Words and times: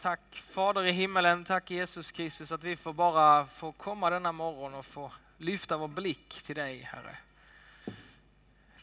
Tack 0.00 0.36
Fader 0.36 0.84
i 0.84 0.90
himmelen, 0.92 1.44
tack 1.44 1.70
Jesus 1.70 2.10
Kristus 2.12 2.52
att 2.52 2.64
vi 2.64 2.76
får 2.76 2.92
bara 2.92 3.46
få 3.46 3.72
komma 3.72 4.10
denna 4.10 4.32
morgon 4.32 4.74
och 4.74 4.86
få 4.86 5.12
lyfta 5.38 5.76
vår 5.76 5.88
blick 5.88 6.42
till 6.42 6.54
dig 6.54 6.78
Herre. 6.78 7.16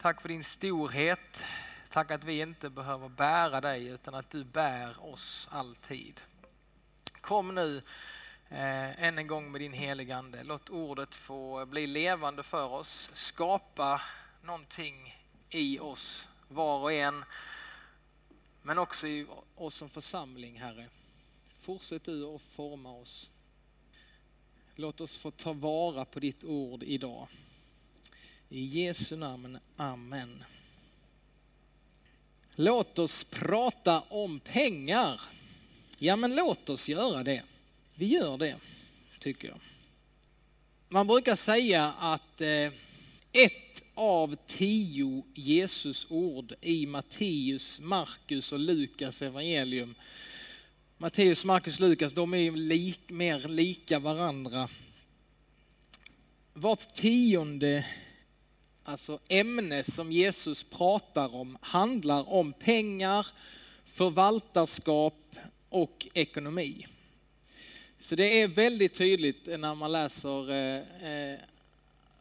Tack 0.02 0.22
för 0.22 0.30
din 0.30 0.44
storhet, 0.44 1.46
tack 1.90 2.12
att 2.12 2.24
vi 2.24 2.40
inte 2.40 2.70
behöver 2.70 3.10
bära 3.10 3.62
dig 3.62 3.88
utan 3.88 4.16
att 4.16 4.30
du 4.30 4.44
bär 4.44 5.06
oss 5.06 5.50
alltid. 5.52 6.22
Kom 7.22 7.56
nu 7.56 7.78
eh, 8.50 9.04
än 9.04 9.18
en 9.18 9.28
gång 9.28 9.52
med 9.52 9.62
din 9.62 9.74
heliga 9.74 10.18
Ande. 10.18 10.44
Låt 10.44 10.70
ordet 10.70 11.16
få 11.16 11.66
bli 11.66 11.88
levande 11.88 12.44
för 12.44 12.66
oss, 12.66 13.12
skapa 13.14 14.02
någonting 14.42 15.24
i 15.50 15.80
oss 15.80 16.28
var 16.48 16.80
och 16.80 16.94
en, 16.94 17.26
men 18.62 18.78
också 18.78 19.08
i 19.08 19.28
oss 19.56 19.76
som 19.76 19.90
församling 19.90 20.60
Herre. 20.60 20.88
Fortsätt 21.66 22.04
du 22.04 22.26
att 22.26 22.42
forma 22.42 22.92
oss. 22.92 23.30
Låt 24.76 25.02
oss 25.02 25.18
få 25.18 25.32
ta 25.32 25.54
vara 25.54 26.06
på 26.06 26.20
ditt 26.20 26.44
ord 26.44 26.84
idag. 26.84 27.28
I 28.50 28.66
Jesu 28.66 29.16
namn, 29.16 29.58
Amen. 29.76 30.44
Låt 32.56 33.00
oss 33.00 33.24
prata 33.24 34.00
om 34.00 34.40
pengar. 34.40 35.22
Ja, 36.00 36.16
men 36.16 36.36
låt 36.36 36.70
oss 36.70 36.90
göra 36.90 37.24
det. 37.24 37.44
Vi 37.96 38.06
gör 38.06 38.38
det, 38.38 38.56
tycker 39.20 39.48
jag. 39.48 39.58
Man 40.90 41.08
brukar 41.08 41.36
säga 41.36 41.92
att 41.92 42.42
eh, 42.42 42.72
ett 43.32 43.84
av 43.94 44.36
tio 44.46 45.24
Jesus 45.34 46.08
ord 46.10 46.54
i 46.62 46.86
Matteus, 46.86 47.80
Markus 47.80 48.52
och 48.52 48.60
Lukas 48.60 49.22
evangelium 49.22 49.96
Matteus, 50.98 51.46
Markus, 51.46 51.80
Lukas, 51.80 52.14
de 52.14 52.34
är 52.34 52.52
lik, 52.52 53.10
mer 53.10 53.48
lika 53.48 54.00
varandra. 54.00 54.70
Vart 56.54 56.94
tionde 56.94 57.86
alltså 58.84 59.20
ämne 59.30 59.84
som 59.84 60.12
Jesus 60.12 60.64
pratar 60.64 61.36
om 61.36 61.58
handlar 61.62 62.34
om 62.34 62.54
pengar, 62.54 63.28
förvaltarskap 63.86 65.36
och 65.70 66.08
ekonomi. 66.14 66.88
Så 68.00 68.16
det 68.16 68.42
är 68.42 68.48
väldigt 68.48 68.94
tydligt 68.94 69.60
när 69.60 69.76
man 69.76 69.92
läser 69.92 70.52
eh, 70.52 71.12
eh, 71.12 71.40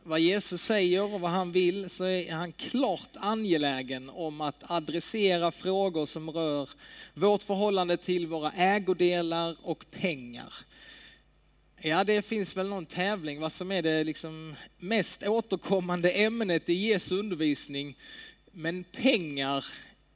vad 0.06 0.20
Jesus 0.20 0.62
säger 0.62 1.02
och 1.02 1.20
vad 1.20 1.30
han 1.30 1.52
vill 1.52 1.90
så 1.90 2.04
är 2.04 2.32
han 2.32 2.52
klart 2.52 3.10
angelägen 3.14 4.10
om 4.10 4.40
att 4.40 4.70
adressera 4.70 5.50
frågor 5.50 6.06
som 6.06 6.30
rör 6.30 6.68
vårt 7.14 7.42
förhållande 7.42 7.96
till 7.96 8.26
våra 8.26 8.52
ägodelar 8.52 9.56
och 9.62 9.84
pengar. 9.90 10.54
Ja, 11.80 12.04
det 12.04 12.22
finns 12.22 12.56
väl 12.56 12.68
någon 12.68 12.86
tävling 12.86 13.40
vad 13.40 13.52
som 13.52 13.72
är 13.72 13.82
det 13.82 14.04
liksom 14.04 14.54
mest 14.78 15.26
återkommande 15.26 16.10
ämnet 16.10 16.68
i 16.68 16.74
Jesu 16.74 17.18
undervisning. 17.18 17.96
Men 18.52 18.84
pengar 18.84 19.64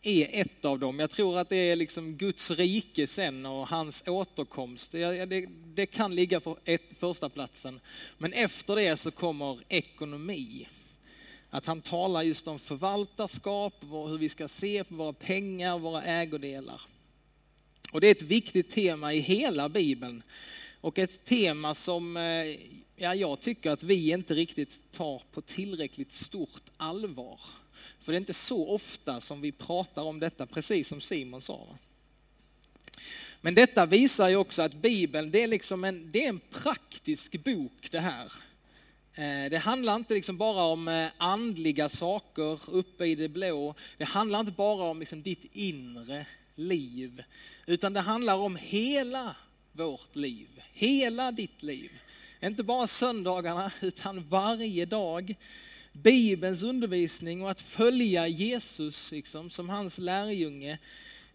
är 0.02 0.40
ett 0.40 0.64
av 0.64 0.78
dem. 0.78 0.98
Jag 0.98 1.10
tror 1.10 1.38
att 1.38 1.48
det 1.48 1.56
är 1.56 1.76
liksom 1.76 2.16
Guds 2.16 2.50
rike 2.50 3.06
sen 3.06 3.46
och 3.46 3.68
hans 3.68 4.08
återkomst. 4.08 4.92
Det, 4.92 5.46
det, 5.78 5.86
kan 5.86 6.14
ligga 6.14 6.40
på 6.40 6.58
ett, 6.64 6.98
första 6.98 7.28
platsen. 7.28 7.80
Men 8.18 8.32
efter 8.32 8.76
det 8.76 8.96
så 8.96 9.10
kommer 9.10 9.58
ekonomi. 9.68 10.68
Att 11.50 11.66
han 11.66 11.80
talar 11.80 12.22
just 12.22 12.48
om 12.48 12.58
förvaltarskap, 12.58 13.74
hur 13.82 14.18
vi 14.18 14.28
ska 14.28 14.48
se 14.48 14.84
på 14.84 14.94
våra 14.94 15.12
pengar, 15.12 15.78
våra 15.78 16.02
ägodelar. 16.02 16.80
Och 17.92 18.00
det 18.00 18.06
är 18.06 18.10
ett 18.10 18.22
viktigt 18.22 18.70
tema 18.70 19.14
i 19.14 19.20
hela 19.20 19.68
Bibeln. 19.68 20.22
Och 20.80 20.98
ett 20.98 21.24
tema 21.24 21.74
som 21.74 22.16
eh, 22.16 22.22
ja, 22.96 23.14
jag 23.14 23.40
tycker 23.40 23.70
att 23.70 23.82
vi 23.82 24.12
inte 24.12 24.34
riktigt 24.34 24.92
tar 24.92 25.22
på 25.32 25.40
tillräckligt 25.40 26.12
stort 26.12 26.70
allvar. 26.76 27.40
För 28.00 28.12
det 28.12 28.16
är 28.16 28.20
inte 28.20 28.34
så 28.34 28.68
ofta 28.68 29.20
som 29.20 29.40
vi 29.40 29.52
pratar 29.52 30.02
om 30.02 30.20
detta, 30.20 30.46
precis 30.46 30.88
som 30.88 31.00
Simon 31.00 31.40
sa. 31.40 31.66
Men 33.40 33.54
detta 33.54 33.86
visar 33.86 34.28
ju 34.28 34.36
också 34.36 34.62
att 34.62 34.74
Bibeln, 34.74 35.30
det 35.30 35.42
är, 35.42 35.48
liksom 35.48 35.84
en, 35.84 36.10
det 36.10 36.24
är 36.24 36.28
en 36.28 36.40
praktisk 36.50 37.44
bok 37.44 37.88
det 37.90 38.00
här. 38.00 38.32
Eh, 39.14 39.50
det 39.50 39.58
handlar 39.58 39.96
inte 39.96 40.14
liksom 40.14 40.36
bara 40.36 40.62
om 40.62 40.88
eh, 40.88 41.08
andliga 41.16 41.88
saker 41.88 42.70
uppe 42.70 43.04
i 43.04 43.14
det 43.14 43.28
blå. 43.28 43.74
Det 43.96 44.04
handlar 44.04 44.40
inte 44.40 44.52
bara 44.52 44.84
om 44.84 45.00
liksom 45.00 45.22
ditt 45.22 45.44
inre 45.52 46.26
liv, 46.54 47.22
utan 47.66 47.92
det 47.92 48.00
handlar 48.00 48.36
om 48.36 48.56
hela 48.56 49.36
vårt 49.72 50.16
liv, 50.16 50.48
hela 50.72 51.32
ditt 51.32 51.62
liv. 51.62 51.90
Inte 52.42 52.62
bara 52.62 52.86
söndagarna, 52.86 53.70
utan 53.80 54.28
varje 54.28 54.86
dag. 54.86 55.34
Bibelns 55.92 56.62
undervisning 56.62 57.42
och 57.42 57.50
att 57.50 57.60
följa 57.60 58.26
Jesus 58.26 59.12
liksom, 59.12 59.50
som 59.50 59.68
hans 59.68 59.98
lärjunge, 59.98 60.78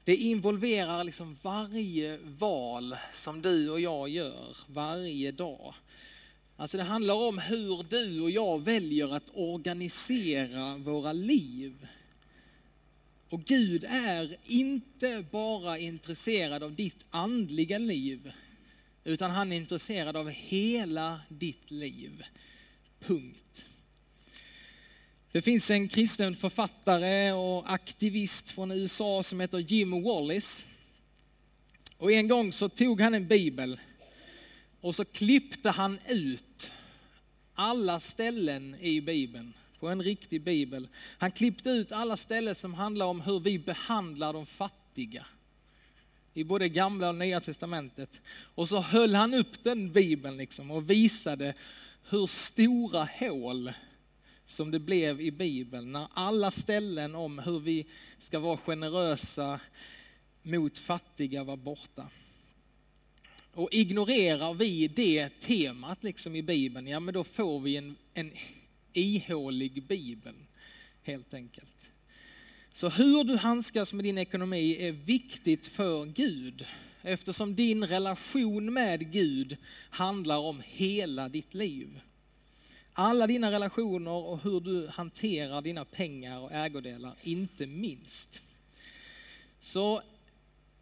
det 0.04 0.16
involverar 0.16 1.04
liksom 1.04 1.38
varje 1.42 2.18
val 2.24 2.96
som 3.14 3.42
du 3.42 3.70
och 3.70 3.80
jag 3.80 4.10
gör 4.10 4.58
varje 4.68 5.32
dag. 5.32 5.74
Alltså 6.58 6.78
det 6.78 6.84
handlar 6.84 7.14
om 7.14 7.38
hur 7.38 7.84
du 7.90 8.22
och 8.22 8.32
jag 8.32 8.62
väljer 8.62 9.16
att 9.16 9.32
organisera 9.34 10.78
våra 10.78 11.14
liv. 11.14 11.88
Och 13.30 13.44
Gud 13.44 13.84
är 13.84 14.36
inte 14.46 15.26
bara 15.32 15.78
intresserad 15.78 16.64
av 16.64 16.76
ditt 16.76 17.06
andliga 17.10 17.78
liv, 17.78 18.32
utan 19.04 19.32
han 19.32 19.52
är 19.52 19.56
intresserad 19.56 20.18
av 20.18 20.30
hela 20.30 21.20
ditt 21.30 21.72
liv. 21.72 22.24
Punkt. 23.00 23.66
Det 25.34 25.42
finns 25.42 25.72
en 25.72 25.88
kristen 25.88 26.36
författare 26.36 27.32
och 27.32 27.74
aktivist 27.74 28.52
från 28.52 28.72
USA 28.72 29.24
som 29.24 29.40
heter 29.40 29.58
Jim 29.58 30.04
Wallis. 30.04 30.66
Och 31.98 32.12
en 32.12 32.28
gång 32.28 32.54
så 32.54 32.70
tog 32.70 33.02
han 33.02 33.14
en 33.14 33.28
bibel 33.28 33.80
och 34.82 34.96
så 34.96 35.06
klippte 35.06 35.70
han 35.70 36.00
ut 36.08 36.72
alla 37.54 38.00
ställen 38.00 38.76
i 38.80 39.02
bibeln 39.02 39.54
på 39.80 39.90
en 39.90 40.04
riktig 40.04 40.44
bibel. 40.44 40.88
Han 41.18 41.32
klippte 41.32 41.70
ut 41.70 41.92
alla 41.92 42.18
ställen 42.18 42.56
som 42.56 42.74
handlar 42.74 43.06
om 43.06 43.22
hur 43.22 43.40
vi 43.40 43.60
behandlar 43.60 44.34
de 44.34 44.46
fattiga 44.46 45.26
i 46.34 46.44
både 46.44 46.70
gamla 46.70 47.10
och 47.10 47.16
nya 47.16 47.42
testamentet. 47.42 48.22
Och 48.56 48.70
så 48.70 48.82
höll 48.82 49.16
han 49.16 49.34
upp 49.34 49.64
den 49.64 49.92
bibeln 49.92 50.38
liksom 50.38 50.72
och 50.72 50.90
visade 50.90 51.54
hur 52.10 52.28
stora 52.28 53.08
hål 53.20 53.74
som 54.54 54.72
det 54.72 54.80
blev 54.80 55.22
i 55.22 55.32
Bibeln, 55.32 55.92
när 55.92 56.08
alla 56.14 56.52
ställen 56.52 57.16
om 57.16 57.40
hur 57.40 57.60
vi 57.60 57.86
ska 58.18 58.40
vara 58.40 58.58
generösa 58.58 59.60
mot 60.42 60.78
fattiga 60.78 61.44
var 61.44 61.58
borta. 61.58 62.08
Och 63.54 63.70
ignorerar 63.72 64.54
vi 64.54 64.88
det 64.88 65.30
temat 65.40 66.04
liksom 66.04 66.36
i 66.36 66.42
Bibeln, 66.42 66.88
ja 66.88 67.00
men 67.00 67.14
då 67.14 67.24
får 67.24 67.60
vi 67.60 67.76
en, 67.76 67.96
en 68.14 68.32
ihålig 68.94 69.84
Bibel 69.88 70.36
helt 71.04 71.34
enkelt. 71.34 71.90
Så 72.74 72.90
hur 72.90 73.24
du 73.24 73.36
handskas 73.36 73.94
med 73.94 74.06
din 74.06 74.18
ekonomi 74.18 74.78
är 74.80 74.92
viktigt 74.92 75.68
för 75.68 76.06
Gud 76.06 76.66
eftersom 77.02 77.56
din 77.56 77.88
relation 77.88 78.74
med 78.74 79.12
Gud 79.12 79.58
handlar 79.90 80.38
om 80.38 80.62
hela 80.66 81.30
ditt 81.30 81.54
liv. 81.54 82.02
Alla 82.94 83.28
dina 83.28 83.52
relationer 83.52 84.12
och 84.12 84.44
hur 84.44 84.60
du 84.60 84.88
hanterar 84.88 85.62
dina 85.62 85.86
pengar 85.86 86.40
och 86.40 86.52
ägodelar, 86.52 87.14
inte 87.24 87.68
minst. 87.68 88.42
Så 89.60 90.02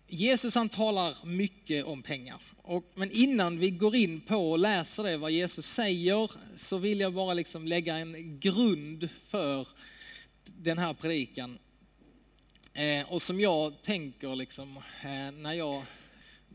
Jesus 0.08 0.56
han 0.56 0.70
talar 0.70 1.26
mycket 1.26 1.86
om 1.86 2.02
pengar. 2.04 2.36
Och, 2.62 2.84
men 2.96 3.12
innan 3.12 3.60
vi 3.60 3.70
går 3.70 3.96
in 3.96 4.22
på 4.22 4.52
och 4.52 4.60
läser 4.60 5.04
det, 5.04 5.18
vad 5.18 5.32
Jesus 5.32 5.66
säger, 5.66 6.32
så 6.56 6.78
vill 6.78 7.00
jag 7.00 7.14
bara 7.14 7.34
liksom 7.34 7.68
lägga 7.68 7.96
en 7.96 8.40
grund 8.40 9.10
för 9.26 9.68
den 10.44 10.78
här 10.78 10.94
predikan. 10.94 11.58
Eh, 12.74 13.12
och 13.12 13.22
som 13.22 13.40
jag 13.40 13.82
tänker 13.82 14.36
liksom, 14.36 14.78
eh, 14.78 15.32
när 15.32 15.54
jag 15.54 15.84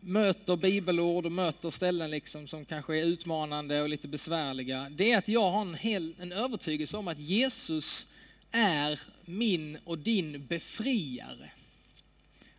möter 0.07 0.57
bibelord 0.57 1.27
och 1.27 1.33
möter 1.33 1.71
ställen 1.71 2.11
liksom 2.11 2.49
som 2.49 2.65
kanske 2.65 2.97
är 2.99 3.05
utmanande 3.05 3.83
och 3.83 3.89
lite 3.89 4.09
besvärliga, 4.09 4.87
det 4.91 5.13
är 5.13 5.19
att 5.19 5.29
jag 5.29 5.51
har 5.51 5.61
en, 5.61 5.75
hel, 5.75 6.15
en 6.21 6.33
övertygelse 6.33 6.97
om 6.97 7.09
att 7.09 7.19
Jesus 7.19 8.07
är 8.51 9.01
min 9.25 9.79
och 9.85 9.99
din 9.99 10.47
befriare. 10.47 11.51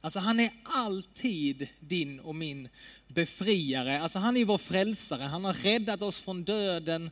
Alltså 0.01 0.19
han 0.19 0.39
är 0.39 0.49
alltid 0.63 1.67
din 1.79 2.19
och 2.19 2.35
min 2.35 2.69
befriare. 3.07 4.01
Alltså 4.01 4.19
han 4.19 4.37
är 4.37 4.45
vår 4.45 4.57
frälsare. 4.57 5.23
Han 5.23 5.45
har 5.45 5.53
räddat 5.53 6.01
oss 6.01 6.21
från 6.21 6.43
döden, 6.43 7.11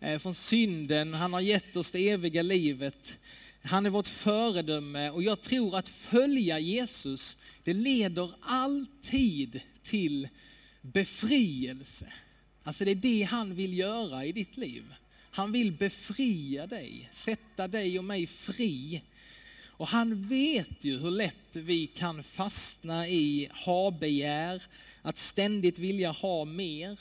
eh, 0.00 0.18
från 0.18 0.34
synden. 0.34 1.14
Han 1.14 1.32
har 1.32 1.40
gett 1.40 1.76
oss 1.76 1.90
det 1.90 2.10
eviga 2.10 2.42
livet. 2.42 3.18
Han 3.62 3.86
är 3.86 3.90
vårt 3.90 4.06
föredöme 4.06 5.10
och 5.10 5.22
jag 5.22 5.40
tror 5.40 5.76
att 5.76 5.88
följa 5.88 6.58
Jesus 6.58 7.36
det 7.66 7.72
leder 7.72 8.30
alltid 8.40 9.60
till 9.82 10.28
befrielse. 10.82 12.12
Alltså 12.62 12.84
det 12.84 12.90
är 12.90 12.94
det 12.94 13.22
han 13.22 13.54
vill 13.54 13.78
göra 13.78 14.24
i 14.24 14.32
ditt 14.32 14.56
liv. 14.56 14.94
Han 15.30 15.52
vill 15.52 15.72
befria 15.72 16.66
dig, 16.66 17.08
sätta 17.12 17.68
dig 17.68 17.98
och 17.98 18.04
mig 18.04 18.26
fri. 18.26 19.02
Och 19.66 19.88
han 19.88 20.28
vet 20.28 20.84
ju 20.84 20.98
hur 20.98 21.10
lätt 21.10 21.56
vi 21.56 21.86
kan 21.86 22.22
fastna 22.22 23.08
i 23.08 23.48
ha-begär, 23.52 24.62
att 25.02 25.18
ständigt 25.18 25.78
vilja 25.78 26.10
ha 26.10 26.44
mer. 26.44 27.00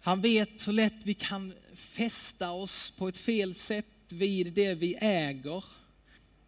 Han 0.00 0.20
vet 0.20 0.68
hur 0.68 0.72
lätt 0.72 1.04
vi 1.04 1.14
kan 1.14 1.54
fästa 1.74 2.50
oss 2.50 2.90
på 2.98 3.08
ett 3.08 3.18
fel 3.18 3.54
sätt 3.54 4.12
vid 4.12 4.52
det 4.52 4.74
vi 4.74 4.94
äger. 5.00 5.64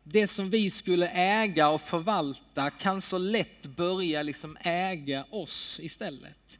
Det 0.05 0.27
som 0.27 0.51
vi 0.51 0.71
skulle 0.71 1.09
äga 1.09 1.69
och 1.69 1.81
förvalta 1.81 2.71
kan 2.71 3.01
så 3.01 3.19
lätt 3.19 3.67
börja 3.67 4.23
liksom 4.23 4.57
äga 4.61 5.25
oss 5.31 5.81
istället. 5.83 6.59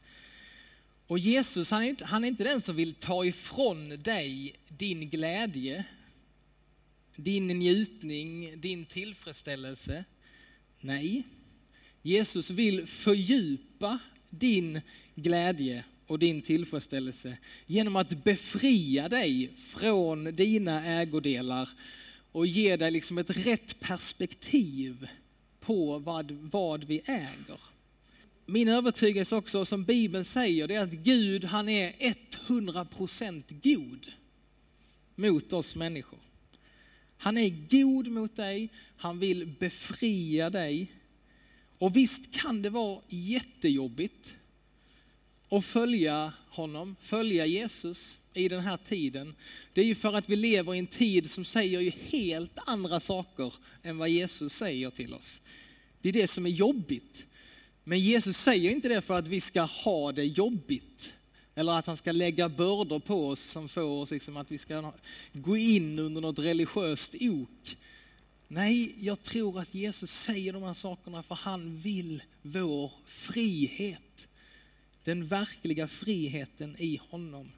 Och 1.07 1.19
Jesus 1.19 1.71
han 1.71 1.83
är, 1.83 1.89
inte, 1.89 2.05
han 2.05 2.23
är 2.23 2.27
inte 2.27 2.43
den 2.43 2.61
som 2.61 2.75
vill 2.75 2.93
ta 2.93 3.25
ifrån 3.25 3.89
dig 3.89 4.55
din 4.67 5.09
glädje, 5.09 5.85
din 7.15 7.47
njutning, 7.47 8.61
din 8.61 8.85
tillfredsställelse. 8.85 10.05
Nej, 10.79 11.23
Jesus 12.01 12.49
vill 12.49 12.87
fördjupa 12.87 13.99
din 14.29 14.81
glädje 15.15 15.83
och 16.07 16.19
din 16.19 16.41
tillfredsställelse 16.41 17.37
genom 17.65 17.95
att 17.95 18.23
befria 18.23 19.09
dig 19.09 19.49
från 19.57 20.23
dina 20.23 20.85
ägodelar 20.85 21.69
och 22.33 22.47
ge 22.47 22.75
dig 22.75 22.91
liksom 22.91 23.17
ett 23.17 23.45
rätt 23.45 23.79
perspektiv 23.79 25.07
på 25.59 25.99
vad, 25.99 26.31
vad 26.31 26.83
vi 26.83 27.01
äger. 27.05 27.59
Min 28.45 28.67
övertygelse 28.67 29.35
också, 29.35 29.65
som 29.65 29.83
Bibeln 29.83 30.25
säger, 30.25 30.67
det 30.67 30.75
är 30.75 30.83
att 30.83 30.91
Gud 30.91 31.43
han 31.43 31.69
är 31.69 31.91
100% 31.91 33.43
god 33.49 34.07
mot 35.15 35.53
oss 35.53 35.75
människor. 35.75 36.19
Han 37.17 37.37
är 37.37 37.49
god 37.69 38.07
mot 38.07 38.35
dig, 38.35 38.69
han 38.97 39.19
vill 39.19 39.55
befria 39.59 40.49
dig. 40.49 40.91
Och 41.77 41.95
visst 41.95 42.33
kan 42.33 42.61
det 42.61 42.69
vara 42.69 43.01
jättejobbigt 43.07 44.35
att 45.49 45.65
följa 45.65 46.33
honom, 46.49 46.95
följa 46.99 47.45
Jesus 47.45 48.19
i 48.33 48.47
den 48.47 48.59
här 48.59 48.77
tiden. 48.77 49.35
Det 49.73 49.81
är 49.81 49.85
ju 49.85 49.95
för 49.95 50.13
att 50.13 50.29
vi 50.29 50.35
lever 50.35 50.75
i 50.75 50.79
en 50.79 50.87
tid 50.87 51.31
som 51.31 51.45
säger 51.45 51.79
ju 51.79 51.89
helt 51.89 52.57
andra 52.65 52.99
saker 52.99 53.53
än 53.83 53.97
vad 53.97 54.09
Jesus 54.09 54.53
säger 54.53 54.89
till 54.89 55.13
oss. 55.13 55.41
Det 56.01 56.09
är 56.09 56.13
det 56.13 56.27
som 56.27 56.45
är 56.45 56.49
jobbigt. 56.49 57.25
Men 57.83 57.99
Jesus 57.99 58.37
säger 58.37 58.71
inte 58.71 58.87
det 58.87 59.01
för 59.01 59.19
att 59.19 59.27
vi 59.27 59.41
ska 59.41 59.61
ha 59.61 60.11
det 60.11 60.23
jobbigt. 60.23 61.13
Eller 61.55 61.71
att 61.71 61.87
han 61.87 61.97
ska 61.97 62.11
lägga 62.11 62.49
bördor 62.49 62.99
på 62.99 63.27
oss 63.27 63.39
som 63.41 63.69
får 63.69 63.81
oss 63.81 64.11
liksom 64.11 64.37
att 64.37 64.51
vi 64.51 64.57
ska 64.57 64.93
gå 65.33 65.57
in 65.57 65.99
under 65.99 66.21
något 66.21 66.39
religiöst 66.39 67.15
ok. 67.21 67.77
Nej, 68.47 68.95
jag 68.99 69.21
tror 69.21 69.59
att 69.59 69.73
Jesus 69.73 70.11
säger 70.11 70.53
de 70.53 70.63
här 70.63 70.73
sakerna 70.73 71.23
för 71.23 71.35
han 71.35 71.77
vill 71.77 72.23
vår 72.41 72.91
frihet. 73.05 74.27
Den 75.03 75.27
verkliga 75.27 75.87
friheten 75.87 76.75
i 76.79 76.99
honom. 77.09 77.51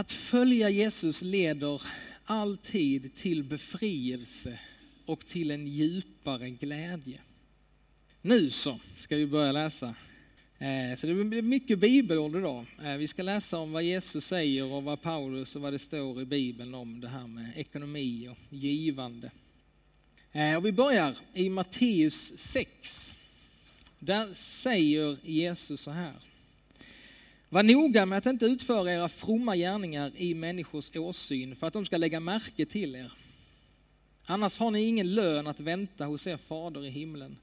Att 0.00 0.12
följa 0.12 0.70
Jesus 0.70 1.22
leder 1.22 1.82
alltid 2.24 3.14
till 3.14 3.44
befrielse 3.44 4.58
och 5.06 5.26
till 5.26 5.50
en 5.50 5.66
djupare 5.66 6.50
glädje. 6.50 7.18
Nu 8.22 8.50
så 8.50 8.80
ska 8.98 9.16
vi 9.16 9.26
börja 9.26 9.52
läsa. 9.52 9.94
Eh, 10.58 10.98
så 10.98 11.06
det 11.06 11.14
blir 11.14 11.42
mycket 11.42 11.78
bibelord 11.78 12.36
idag. 12.36 12.66
Eh, 12.84 12.96
vi 12.96 13.08
ska 13.08 13.22
läsa 13.22 13.58
om 13.58 13.72
vad 13.72 13.82
Jesus 13.82 14.26
säger 14.26 14.64
och 14.64 14.82
vad 14.82 15.02
Paulus 15.02 15.56
och 15.56 15.62
vad 15.62 15.72
det 15.72 15.78
står 15.78 16.22
i 16.22 16.24
Bibeln 16.24 16.74
om 16.74 17.00
det 17.00 17.08
här 17.08 17.26
med 17.26 17.52
ekonomi 17.56 18.28
och 18.28 18.56
givande. 18.56 19.30
Eh, 20.32 20.56
och 20.56 20.66
vi 20.66 20.72
börjar 20.72 21.16
i 21.34 21.48
Matteus 21.48 22.38
6. 22.38 23.14
Där 23.98 24.34
säger 24.34 25.16
Jesus 25.22 25.80
så 25.80 25.90
här. 25.90 26.29
Var 27.52 27.62
noga 27.62 28.06
med 28.06 28.18
att 28.18 28.26
inte 28.26 28.46
utföra 28.46 28.92
era 28.92 29.08
fromma 29.08 29.56
gärningar 29.56 30.12
i 30.16 30.34
människors 30.34 30.96
åsyn 30.96 31.56
för 31.56 31.66
att 31.66 31.72
de 31.72 31.86
ska 31.86 31.96
lägga 31.96 32.20
märke 32.20 32.66
till 32.66 32.96
er. 32.96 33.12
Annars 34.26 34.58
har 34.58 34.70
ni 34.70 34.80
ingen 34.82 35.14
lön 35.14 35.46
att 35.46 35.60
vänta 35.60 36.04
hos 36.04 36.26
er 36.26 36.36
fader 36.36 36.86
i 36.86 36.90
himlen. 36.90 37.36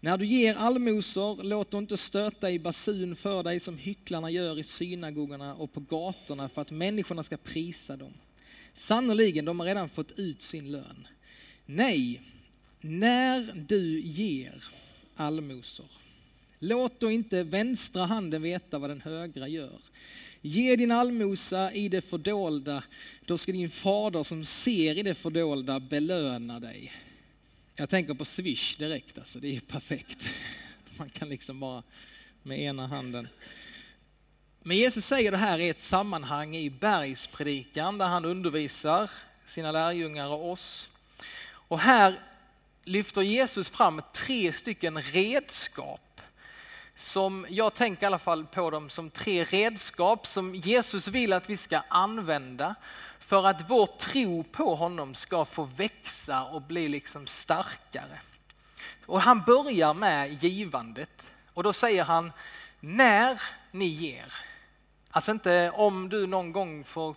När 0.00 0.18
du 0.18 0.26
ger 0.26 0.54
allmosor, 0.54 1.42
låt 1.42 1.74
inte 1.74 1.96
stöta 1.96 2.50
i 2.50 2.58
basun 2.58 3.16
för 3.16 3.42
dig 3.42 3.60
som 3.60 3.78
hycklarna 3.78 4.30
gör 4.30 4.58
i 4.58 4.62
synagogorna 4.62 5.54
och 5.54 5.72
på 5.72 5.80
gatorna 5.80 6.48
för 6.48 6.62
att 6.62 6.70
människorna 6.70 7.22
ska 7.22 7.36
prisa 7.36 7.96
dem. 7.96 8.12
Sannerligen, 8.74 9.44
de 9.44 9.60
har 9.60 9.66
redan 9.66 9.88
fått 9.88 10.18
ut 10.18 10.42
sin 10.42 10.72
lön. 10.72 11.06
Nej, 11.66 12.20
när 12.80 13.52
du 13.68 14.00
ger 14.00 14.64
allmosor, 15.16 15.86
låt 16.58 17.00
då 17.00 17.10
inte 17.10 17.42
vänstra 17.42 18.04
handen 18.04 18.42
veta 18.42 18.78
vad 18.78 18.90
den 18.90 19.00
högra 19.00 19.48
gör. 19.48 19.80
Ge 20.40 20.76
din 20.76 20.92
allmosa 20.92 21.72
i 21.72 21.88
det 21.88 22.00
fördolda, 22.00 22.82
då 23.26 23.38
ska 23.38 23.52
din 23.52 23.70
fader 23.70 24.22
som 24.22 24.44
ser 24.44 24.98
i 24.98 25.02
det 25.02 25.14
fördolda 25.14 25.80
belöna 25.80 26.60
dig. 26.60 26.92
Jag 27.76 27.88
tänker 27.88 28.14
på 28.14 28.24
Swish 28.24 28.76
direkt, 28.76 29.18
alltså. 29.18 29.38
det 29.38 29.56
är 29.56 29.60
perfekt. 29.60 30.28
Man 30.98 31.10
kan 31.10 31.28
liksom 31.28 31.60
bara 31.60 31.82
med 32.42 32.60
ena 32.60 32.86
handen. 32.86 33.28
Men 34.62 34.76
Jesus 34.76 35.04
säger 35.06 35.30
det 35.30 35.36
här 35.36 35.58
i 35.58 35.68
ett 35.68 35.80
sammanhang 35.80 36.56
i 36.56 36.70
bergspredikan 36.70 37.98
där 37.98 38.06
han 38.06 38.24
undervisar 38.24 39.10
sina 39.46 39.72
lärjungar 39.72 40.28
och 40.28 40.50
oss. 40.50 40.90
Och 41.50 41.78
här 41.78 42.20
lyfter 42.84 43.22
Jesus 43.22 43.70
fram 43.70 44.02
tre 44.12 44.52
stycken 44.52 45.02
redskap 45.02 46.00
som 46.98 47.46
jag 47.48 47.74
tänker 47.74 48.02
i 48.02 48.06
alla 48.06 48.18
fall 48.18 48.46
på 48.46 48.70
dem 48.70 48.90
som 48.90 49.10
tre 49.10 49.44
redskap 49.44 50.26
som 50.26 50.54
Jesus 50.54 51.08
vill 51.08 51.32
att 51.32 51.50
vi 51.50 51.56
ska 51.56 51.80
använda 51.88 52.74
för 53.18 53.46
att 53.46 53.70
vår 53.70 53.86
tro 53.86 54.44
på 54.44 54.74
honom 54.74 55.14
ska 55.14 55.44
få 55.44 55.64
växa 55.64 56.44
och 56.44 56.62
bli 56.62 56.88
liksom 56.88 57.26
starkare. 57.26 58.20
Och 59.06 59.20
han 59.20 59.42
börjar 59.46 59.94
med 59.94 60.44
givandet 60.44 61.30
och 61.54 61.62
då 61.62 61.72
säger 61.72 62.04
han 62.04 62.32
när 62.80 63.42
ni 63.70 63.86
ger. 63.86 64.34
Alltså 65.10 65.30
inte 65.30 65.70
om 65.74 66.08
du 66.08 66.26
någon 66.26 66.52
gång 66.52 66.84
får 66.84 67.16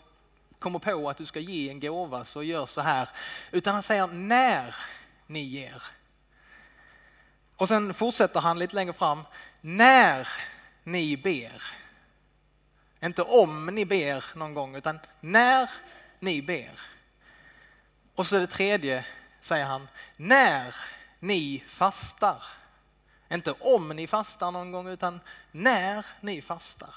kommer 0.59 0.79
på 0.79 1.09
att 1.09 1.17
du 1.17 1.25
ska 1.25 1.39
ge 1.39 1.69
en 1.69 1.79
gåva 1.79 2.25
så 2.25 2.43
gör 2.43 2.65
så 2.65 2.81
här. 2.81 3.09
Utan 3.51 3.73
han 3.73 3.83
säger 3.83 4.07
när 4.07 4.75
ni 5.27 5.41
ger. 5.41 5.83
Och 7.61 7.67
sen 7.67 7.93
fortsätter 7.93 8.39
han 8.39 8.59
lite 8.59 8.75
längre 8.75 8.93
fram. 8.93 9.23
När 9.61 10.27
ni 10.83 11.17
ber. 11.17 11.63
Inte 13.01 13.21
om 13.21 13.65
ni 13.65 13.85
ber 13.85 14.25
någon 14.35 14.53
gång 14.53 14.75
utan 14.75 14.99
när 15.19 15.69
ni 16.19 16.41
ber. 16.41 16.79
Och 18.15 18.27
så 18.27 18.39
det 18.39 18.47
tredje 18.47 19.05
säger 19.41 19.65
han, 19.65 19.87
när 20.17 20.75
ni 21.19 21.63
fastar. 21.67 22.43
Inte 23.31 23.51
om 23.51 23.89
ni 23.89 24.07
fastar 24.07 24.51
någon 24.51 24.71
gång 24.71 24.87
utan 24.87 25.19
när 25.51 26.05
ni 26.21 26.41
fastar. 26.41 26.95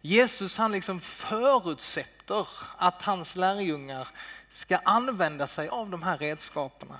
Jesus 0.00 0.58
han 0.58 0.72
liksom 0.72 1.00
förutsätter 1.00 2.48
att 2.76 3.02
hans 3.02 3.36
lärjungar 3.36 4.08
ska 4.52 4.76
använda 4.76 5.46
sig 5.46 5.68
av 5.68 5.90
de 5.90 6.02
här 6.02 6.18
redskapen. 6.18 6.92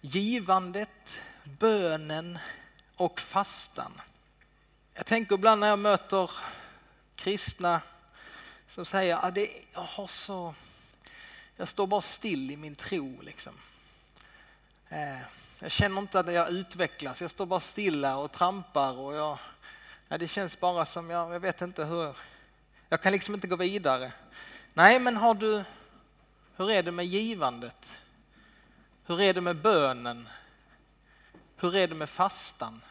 Givandet, 0.00 1.20
bönen 1.58 2.38
och 2.96 3.20
fastan. 3.20 3.92
Jag 4.94 5.06
tänker 5.06 5.34
ibland 5.34 5.60
när 5.60 5.68
jag 5.68 5.78
möter 5.78 6.30
kristna 7.14 7.80
som 8.68 8.84
säger 8.84 9.16
att 9.16 9.38
ah, 9.38 9.40
jag 9.72 9.80
har 9.80 10.06
så, 10.06 10.54
jag 11.56 11.68
står 11.68 11.86
bara 11.86 12.00
still 12.00 12.50
i 12.50 12.56
min 12.56 12.74
tro. 12.74 13.20
Liksom. 13.20 13.52
Eh, 14.88 15.18
jag 15.58 15.70
känner 15.70 16.00
inte 16.00 16.18
att 16.18 16.32
jag 16.32 16.50
utvecklas, 16.50 17.20
jag 17.20 17.30
står 17.30 17.46
bara 17.46 17.60
stilla 17.60 18.16
och 18.16 18.32
trampar 18.32 18.98
och 18.98 19.14
jag, 19.14 19.38
ja, 20.08 20.18
det 20.18 20.28
känns 20.28 20.60
bara 20.60 20.86
som, 20.86 21.10
jag, 21.10 21.34
jag 21.34 21.40
vet 21.40 21.60
inte 21.60 21.84
hur, 21.84 22.16
jag 22.88 23.02
kan 23.02 23.12
liksom 23.12 23.34
inte 23.34 23.46
gå 23.46 23.56
vidare. 23.56 24.12
Nej, 24.74 24.98
men 24.98 25.16
har 25.16 25.34
du, 25.34 25.64
hur 26.56 26.70
är 26.70 26.82
det 26.82 26.92
med 26.92 27.06
givandet? 27.06 27.96
Hur 29.06 29.20
är 29.20 29.34
det 29.34 29.40
med 29.40 29.56
bönen? 29.56 30.28
Hur 31.60 31.76
är 31.76 31.88
det 31.88 31.94
med 31.94 32.10
fastan? 32.10 32.82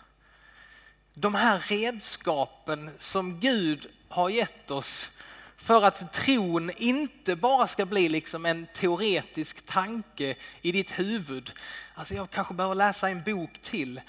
De 1.14 1.36
här 1.36 1.60
redskapen 1.68 2.92
som 2.98 3.40
Gud 3.40 3.88
har 4.10 4.30
gett 4.30 4.72
oss 4.72 5.10
För 5.58 5.84
att 5.84 6.14
tron 6.14 6.72
inte 6.78 7.36
bara 7.36 7.68
ska 7.68 7.86
bli 7.86 8.10
liksom 8.10 8.46
en 8.46 8.68
teoretisk 8.74 9.66
tanke 9.66 10.36
i 10.62 10.72
ditt 10.72 11.00
huvud. 11.00 11.52
Alltså 11.94 12.14
jag 12.14 12.30
kanske 12.30 12.54
behöver 12.54 12.76
läsa 12.76 13.10
en 13.10 13.24
bok 13.24 13.60
till. 13.62 14.02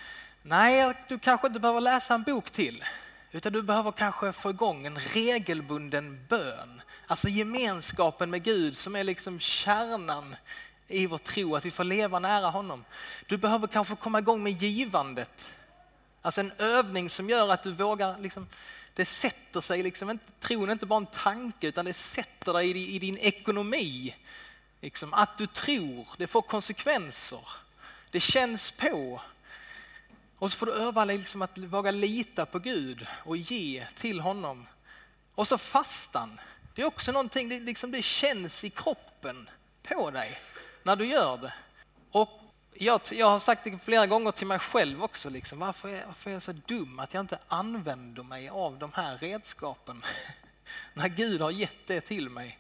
Nej, 0.42 0.94
du 1.08 1.18
kanske 1.18 1.46
inte 1.46 1.60
behöver 1.60 1.80
läsa 1.80 2.14
en 2.14 2.22
bok 2.22 2.50
till. 2.50 2.84
Utan 3.32 3.52
du 3.52 3.62
behöver 3.62 3.92
kanske 3.92 4.32
få 4.32 4.50
igång 4.50 4.86
en 4.86 4.98
regelbunden 4.98 6.26
bön. 6.28 6.82
Alltså 7.06 7.28
gemenskapen 7.28 8.30
med 8.30 8.42
Gud 8.42 8.76
som 8.76 8.96
är 8.96 9.04
liksom 9.04 9.40
kärnan 9.40 10.36
i 10.90 11.06
vår 11.06 11.18
tro, 11.18 11.56
att 11.56 11.64
vi 11.64 11.70
får 11.70 11.84
leva 11.84 12.18
nära 12.18 12.50
honom. 12.50 12.84
Du 13.26 13.36
behöver 13.36 13.66
kanske 13.66 13.96
komma 13.96 14.18
igång 14.18 14.42
med 14.42 14.62
givandet. 14.62 15.52
Alltså 16.22 16.40
en 16.40 16.52
övning 16.58 17.10
som 17.10 17.30
gör 17.30 17.48
att 17.48 17.62
du 17.62 17.72
vågar, 17.72 18.18
liksom, 18.18 18.48
det 18.94 19.04
sätter 19.04 19.60
sig, 19.60 19.82
liksom, 19.82 20.10
inte, 20.10 20.32
tron 20.40 20.68
är 20.68 20.72
inte 20.72 20.86
bara 20.86 20.96
en 20.96 21.06
tanke 21.06 21.66
utan 21.66 21.84
det 21.84 21.92
sätter 21.92 22.52
dig 22.52 22.70
i, 22.70 22.94
i 22.94 22.98
din 22.98 23.18
ekonomi. 23.18 24.16
Liksom, 24.80 25.14
att 25.14 25.38
du 25.38 25.46
tror, 25.46 26.08
det 26.16 26.26
får 26.26 26.42
konsekvenser. 26.42 27.48
Det 28.10 28.20
känns 28.20 28.70
på. 28.70 29.20
Och 30.38 30.52
så 30.52 30.58
får 30.58 30.66
du 30.66 30.72
öva 30.72 31.06
dig 31.06 31.18
liksom 31.18 31.42
att 31.42 31.58
våga 31.58 31.90
lita 31.90 32.46
på 32.46 32.58
Gud 32.58 33.06
och 33.24 33.36
ge 33.36 33.86
till 33.96 34.20
honom. 34.20 34.66
Och 35.34 35.48
så 35.48 35.58
fastan. 35.58 36.40
Det 36.74 36.82
är 36.82 36.86
också 36.86 37.12
någonting, 37.12 37.48
det, 37.48 37.60
liksom, 37.60 37.90
det 37.90 38.02
känns 38.02 38.64
i 38.64 38.70
kroppen 38.70 39.50
på 39.82 40.10
dig 40.10 40.38
när 40.82 40.96
du 40.96 41.06
gör 41.06 41.36
det. 41.36 41.52
Och 42.10 42.40
jag, 42.74 43.00
jag 43.12 43.26
har 43.26 43.40
sagt 43.40 43.64
det 43.64 43.78
flera 43.78 44.06
gånger 44.06 44.30
till 44.30 44.46
mig 44.46 44.58
själv 44.58 45.02
också, 45.02 45.30
liksom, 45.30 45.58
varför, 45.58 45.88
är, 45.88 46.06
varför 46.06 46.30
är 46.30 46.34
jag 46.34 46.42
så 46.42 46.52
dum 46.52 46.98
att 46.98 47.14
jag 47.14 47.20
inte 47.20 47.38
använder 47.48 48.22
mig 48.22 48.48
av 48.48 48.78
de 48.78 48.92
här 48.92 49.18
redskapen? 49.18 50.04
när 50.94 51.08
Gud 51.08 51.40
har 51.40 51.50
gett 51.50 51.86
det 51.86 52.00
till 52.00 52.30
mig. 52.30 52.58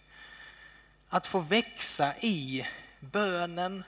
Att 1.08 1.26
få 1.26 1.40
växa 1.40 2.14
i 2.20 2.66
bönen, 3.00 3.84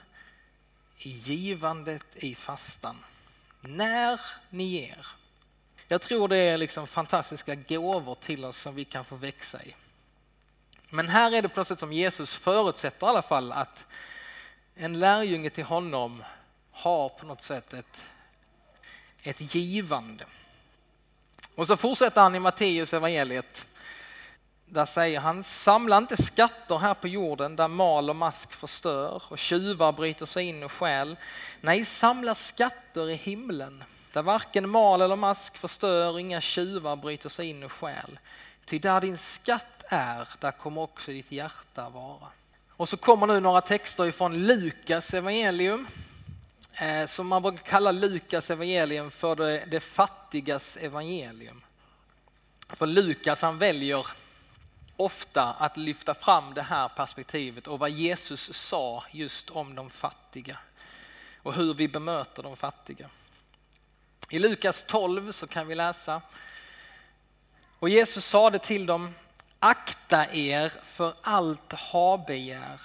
i 0.97 1.09
givandet, 1.09 2.15
i 2.15 2.35
fastan. 2.35 2.97
När 3.61 4.21
ni 4.49 4.63
ger. 4.63 5.07
Jag 5.87 6.01
tror 6.01 6.27
det 6.27 6.37
är 6.37 6.57
liksom 6.57 6.87
fantastiska 6.87 7.55
gåvor 7.55 8.15
till 8.15 8.45
oss 8.45 8.57
som 8.57 8.75
vi 8.75 8.85
kan 8.85 9.05
få 9.05 9.15
växa 9.15 9.63
i. 9.63 9.75
Men 10.89 11.09
här 11.09 11.31
är 11.31 11.41
det 11.41 11.49
plötsligt 11.49 11.79
som 11.79 11.93
Jesus 11.93 12.35
förutsätter 12.35 13.07
i 13.07 13.09
alla 13.09 13.21
fall 13.21 13.51
att 13.51 13.87
en 14.75 14.99
lärjunge 14.99 15.49
till 15.49 15.63
honom 15.63 16.23
har 16.71 17.09
på 17.09 17.25
något 17.25 17.41
sätt 17.41 17.73
ett, 17.73 18.03
ett 19.23 19.55
givande. 19.55 20.25
Och 21.55 21.67
så 21.67 21.77
fortsätter 21.77 22.21
han 22.21 22.35
i 22.35 22.39
Matteus 22.39 22.93
evangeliet. 22.93 23.65
Där 24.65 24.85
säger 24.85 25.19
han, 25.19 25.43
samla 25.43 25.97
inte 25.97 26.23
skatter 26.23 26.77
här 26.77 26.93
på 26.93 27.07
jorden 27.07 27.55
där 27.55 27.67
mal 27.67 28.09
och 28.09 28.15
mask 28.15 28.53
förstör 28.53 29.23
och 29.29 29.37
tjuvar 29.37 29.91
bryter 29.91 30.25
sig 30.25 30.45
in 30.45 30.63
och 30.63 30.71
stjäl. 30.71 31.17
Nej, 31.61 31.85
samla 31.85 32.35
skatter 32.35 33.09
i 33.09 33.13
himlen 33.13 33.83
där 34.13 34.21
varken 34.21 34.69
mal 34.69 35.01
eller 35.01 35.15
mask 35.15 35.57
förstör 35.57 36.11
och 36.11 36.19
inga 36.19 36.41
tjuvar 36.41 36.95
bryter 36.95 37.29
sig 37.29 37.49
in 37.49 37.63
och 37.63 37.71
stjäl. 37.71 38.19
Ty 38.65 38.79
där 38.79 39.01
din 39.01 39.17
skatt 39.17 39.83
är, 39.89 40.29
där 40.39 40.51
kommer 40.51 40.81
också 40.81 41.11
ditt 41.11 41.31
hjärta 41.31 41.89
vara. 41.89 42.27
Och 42.83 42.89
så 42.89 42.97
kommer 42.97 43.27
nu 43.27 43.39
några 43.39 43.61
texter 43.61 44.05
ifrån 44.05 44.47
Lukas 44.47 45.13
evangelium 45.13 45.87
eh, 46.73 47.05
som 47.05 47.27
man 47.27 47.41
brukar 47.41 47.63
kalla 47.63 47.91
Lukas 47.91 48.51
evangelium 48.51 49.11
för 49.11 49.35
det, 49.35 49.65
det 49.67 49.79
fattigas 49.79 50.77
evangelium. 50.77 51.63
För 52.69 52.85
Lukas 52.85 53.41
han 53.41 53.57
väljer 53.57 54.07
ofta 54.97 55.43
att 55.43 55.77
lyfta 55.77 56.13
fram 56.13 56.53
det 56.53 56.61
här 56.61 56.89
perspektivet 56.89 57.67
och 57.67 57.79
vad 57.79 57.89
Jesus 57.89 58.53
sa 58.53 59.03
just 59.11 59.49
om 59.49 59.75
de 59.75 59.89
fattiga 59.89 60.57
och 61.43 61.53
hur 61.53 61.73
vi 61.73 61.87
bemöter 61.87 62.43
de 62.43 62.55
fattiga. 62.55 63.09
I 64.29 64.39
Lukas 64.39 64.83
12 64.83 65.31
så 65.31 65.47
kan 65.47 65.67
vi 65.67 65.75
läsa 65.75 66.21
och 67.79 67.89
Jesus 67.89 68.25
sade 68.25 68.59
till 68.59 68.85
dem 68.85 69.15
Akta 69.65 70.25
er 70.31 70.69
för 70.83 71.13
allt 71.21 71.73
habegär. 71.73 72.81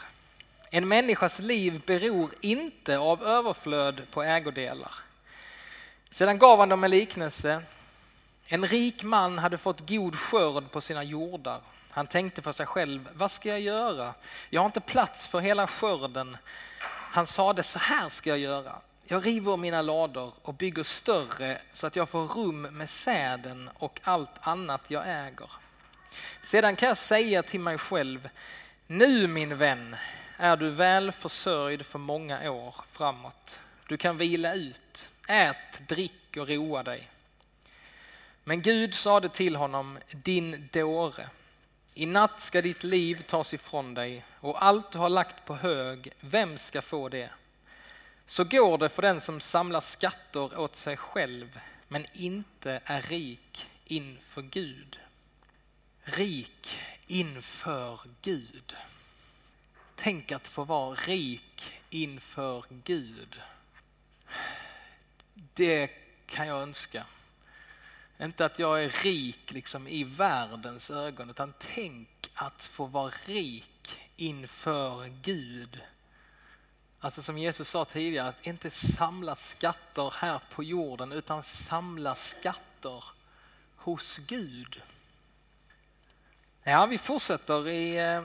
En 0.70 0.88
människas 0.88 1.38
liv 1.38 1.82
beror 1.86 2.30
inte 2.40 2.98
av 2.98 3.22
överflöd 3.22 4.02
på 4.10 4.22
ägodelar. 4.22 4.92
Sedan 6.10 6.38
gav 6.38 6.58
han 6.58 6.68
dem 6.68 6.84
en 6.84 6.90
liknelse. 6.90 7.62
En 8.46 8.66
rik 8.66 9.02
man 9.02 9.38
hade 9.38 9.58
fått 9.58 9.88
god 9.88 10.16
skörd 10.16 10.70
på 10.70 10.80
sina 10.80 11.04
jordar. 11.04 11.60
Han 11.90 12.06
tänkte 12.06 12.42
för 12.42 12.52
sig 12.52 12.66
själv, 12.66 13.08
vad 13.12 13.30
ska 13.30 13.48
jag 13.48 13.60
göra? 13.60 14.14
Jag 14.50 14.60
har 14.60 14.66
inte 14.66 14.80
plats 14.80 15.28
för 15.28 15.40
hela 15.40 15.66
skörden. 15.66 16.36
Han 17.10 17.26
sade, 17.26 17.62
så 17.62 17.78
här 17.78 18.08
ska 18.08 18.30
jag 18.30 18.38
göra. 18.38 18.72
Jag 19.04 19.26
river 19.26 19.56
mina 19.56 19.82
lador 19.82 20.32
och 20.42 20.54
bygger 20.54 20.82
större 20.82 21.58
så 21.72 21.86
att 21.86 21.96
jag 21.96 22.08
får 22.08 22.28
rum 22.28 22.62
med 22.62 22.88
säden 22.88 23.70
och 23.74 24.00
allt 24.04 24.38
annat 24.40 24.90
jag 24.90 25.02
äger. 25.06 25.48
Sedan 26.42 26.76
kan 26.76 26.88
jag 26.88 26.96
säga 26.96 27.42
till 27.42 27.60
mig 27.60 27.78
själv, 27.78 28.28
nu 28.86 29.26
min 29.26 29.58
vän 29.58 29.96
är 30.36 30.56
du 30.56 30.70
väl 30.70 31.12
försörjd 31.12 31.86
för 31.86 31.98
många 31.98 32.50
år 32.50 32.74
framåt. 32.90 33.58
Du 33.88 33.96
kan 33.96 34.18
vila 34.18 34.54
ut, 34.54 35.08
ät, 35.28 35.88
drick 35.88 36.36
och 36.36 36.48
roa 36.48 36.82
dig. 36.82 37.08
Men 38.44 38.62
Gud 38.62 38.94
sade 38.94 39.28
till 39.28 39.56
honom, 39.56 39.98
din 40.10 40.68
dåre, 40.72 41.28
i 41.94 42.06
natt 42.06 42.40
ska 42.40 42.62
ditt 42.62 42.84
liv 42.84 43.22
tas 43.22 43.54
ifrån 43.54 43.94
dig 43.94 44.24
och 44.40 44.64
allt 44.64 44.92
du 44.92 44.98
har 44.98 45.08
lagt 45.08 45.44
på 45.44 45.54
hög, 45.54 46.12
vem 46.20 46.58
ska 46.58 46.82
få 46.82 47.08
det? 47.08 47.30
Så 48.26 48.44
går 48.44 48.78
det 48.78 48.88
för 48.88 49.02
den 49.02 49.20
som 49.20 49.40
samlar 49.40 49.80
skatter 49.80 50.58
åt 50.58 50.76
sig 50.76 50.96
själv 50.96 51.60
men 51.88 52.06
inte 52.12 52.80
är 52.84 53.02
rik 53.02 53.66
inför 53.84 54.42
Gud 54.42 54.98
rik 56.16 56.80
inför 57.06 58.00
Gud. 58.22 58.76
Tänk 59.96 60.32
att 60.32 60.48
få 60.48 60.64
vara 60.64 60.94
rik 60.94 61.80
inför 61.90 62.64
Gud. 62.84 63.40
Det 65.34 65.90
kan 66.26 66.46
jag 66.46 66.62
önska. 66.62 67.04
Inte 68.20 68.44
att 68.44 68.58
jag 68.58 68.84
är 68.84 69.02
rik 69.04 69.52
liksom 69.52 69.88
i 69.88 70.04
världens 70.04 70.90
ögon, 70.90 71.30
utan 71.30 71.54
tänk 71.58 72.30
att 72.34 72.66
få 72.66 72.84
vara 72.84 73.12
rik 73.26 73.98
inför 74.16 75.06
Gud. 75.06 75.80
Alltså 77.00 77.22
som 77.22 77.38
Jesus 77.38 77.68
sa 77.68 77.84
tidigare, 77.84 78.28
att 78.28 78.46
inte 78.46 78.70
samla 78.70 79.36
skatter 79.36 80.14
här 80.16 80.40
på 80.50 80.62
jorden, 80.62 81.12
utan 81.12 81.42
samla 81.42 82.14
skatter 82.14 83.04
hos 83.76 84.18
Gud. 84.18 84.82
Ja, 86.70 86.86
vi 86.86 86.98
fortsätter 86.98 87.68
i, 87.68 87.96
eh, 87.96 88.22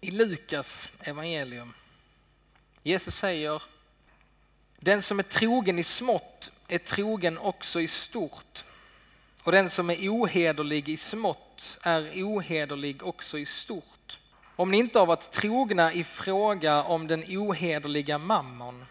i 0.00 0.10
Lukas 0.10 0.88
evangelium. 1.02 1.74
Jesus 2.82 3.16
säger, 3.16 3.62
den 4.78 5.02
som 5.02 5.18
är 5.18 5.22
trogen 5.22 5.78
i 5.78 5.84
smått 5.84 6.52
är 6.68 6.78
trogen 6.78 7.38
också 7.38 7.80
i 7.80 7.88
stort. 7.88 8.64
Och 9.44 9.52
den 9.52 9.70
som 9.70 9.90
är 9.90 9.96
ohederlig 10.08 10.88
i 10.88 10.96
smått 10.96 11.78
är 11.82 12.10
ohederlig 12.24 13.06
också 13.06 13.38
i 13.38 13.46
stort. 13.46 14.18
Om 14.56 14.70
ni 14.70 14.78
inte 14.78 14.98
har 14.98 15.06
varit 15.06 15.30
trogna 15.30 15.92
i 15.92 16.04
fråga 16.04 16.82
om 16.82 17.06
den 17.06 17.24
ohederliga 17.28 18.18
mammon, 18.18 18.84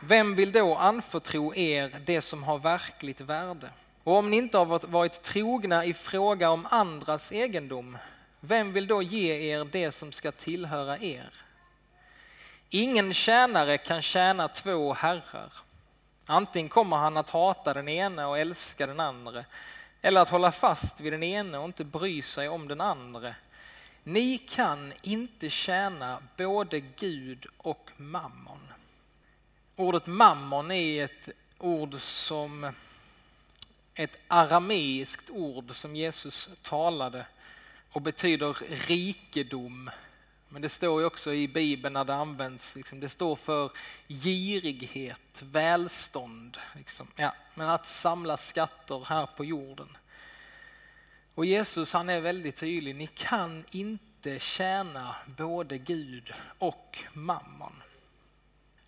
vem 0.00 0.34
vill 0.34 0.52
då 0.52 0.74
anförtro 0.74 1.54
er 1.54 1.92
det 2.04 2.22
som 2.22 2.42
har 2.42 2.58
verkligt 2.58 3.20
värde? 3.20 3.70
Och 4.08 4.16
om 4.16 4.30
ni 4.30 4.36
inte 4.36 4.58
har 4.58 4.86
varit 4.86 5.22
trogna 5.22 5.84
i 5.84 5.94
fråga 5.94 6.50
om 6.50 6.66
andras 6.70 7.32
egendom, 7.32 7.98
vem 8.40 8.72
vill 8.72 8.86
då 8.86 9.02
ge 9.02 9.52
er 9.52 9.64
det 9.64 9.92
som 9.92 10.12
ska 10.12 10.32
tillhöra 10.32 10.98
er? 10.98 11.30
Ingen 12.70 13.14
tjänare 13.14 13.78
kan 13.78 14.02
tjäna 14.02 14.48
två 14.48 14.92
herrar. 14.92 15.52
Antingen 16.26 16.68
kommer 16.68 16.96
han 16.96 17.16
att 17.16 17.30
hata 17.30 17.74
den 17.74 17.88
ene 17.88 18.24
och 18.24 18.38
älska 18.38 18.86
den 18.86 19.00
andra, 19.00 19.44
eller 20.02 20.20
att 20.20 20.28
hålla 20.28 20.52
fast 20.52 21.00
vid 21.00 21.12
den 21.12 21.22
ene 21.22 21.58
och 21.58 21.64
inte 21.64 21.84
bry 21.84 22.22
sig 22.22 22.48
om 22.48 22.68
den 22.68 22.80
andra. 22.80 23.34
Ni 24.04 24.38
kan 24.38 24.92
inte 25.02 25.50
tjäna 25.50 26.18
både 26.36 26.80
Gud 26.80 27.46
och 27.56 27.90
mammon. 27.96 28.72
Ordet 29.76 30.06
mammon 30.06 30.70
är 30.70 31.04
ett 31.04 31.28
ord 31.58 31.94
som 31.94 32.72
ett 33.98 34.18
arameiskt 34.28 35.30
ord 35.30 35.74
som 35.74 35.96
Jesus 35.96 36.50
talade 36.62 37.26
och 37.92 38.02
betyder 38.02 38.56
rikedom. 38.88 39.90
Men 40.48 40.62
det 40.62 40.68
står 40.68 41.00
ju 41.00 41.06
också 41.06 41.34
i 41.34 41.48
Bibeln 41.48 41.92
när 41.92 42.04
det 42.04 42.14
används, 42.14 42.76
liksom, 42.76 43.00
det 43.00 43.08
står 43.08 43.36
för 43.36 43.70
girighet, 44.08 45.42
välstånd. 45.42 46.58
Liksom. 46.76 47.06
Ja, 47.16 47.34
men 47.54 47.68
att 47.68 47.86
samla 47.86 48.36
skatter 48.36 49.04
här 49.04 49.26
på 49.26 49.44
jorden. 49.44 49.96
Och 51.34 51.46
Jesus 51.46 51.92
han 51.92 52.08
är 52.08 52.20
väldigt 52.20 52.56
tydlig, 52.56 52.96
ni 52.96 53.06
kan 53.06 53.64
inte 53.72 54.38
tjäna 54.38 55.16
både 55.26 55.78
Gud 55.78 56.32
och 56.58 56.98
mammon. 57.12 57.82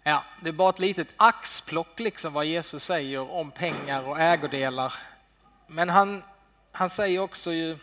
Ja, 0.03 0.25
det 0.41 0.49
är 0.49 0.53
bara 0.53 0.71
ett 0.71 0.79
litet 0.79 1.15
axplock 1.17 1.99
liksom 1.99 2.33
vad 2.33 2.45
Jesus 2.45 2.85
säger 2.85 3.31
om 3.31 3.51
pengar 3.51 4.09
och 4.09 4.21
ägodelar. 4.21 4.95
Men 5.67 5.89
han, 5.89 6.23
han 6.73 6.91
säger 6.91 7.19
också 7.19 7.53
ju 7.53 7.79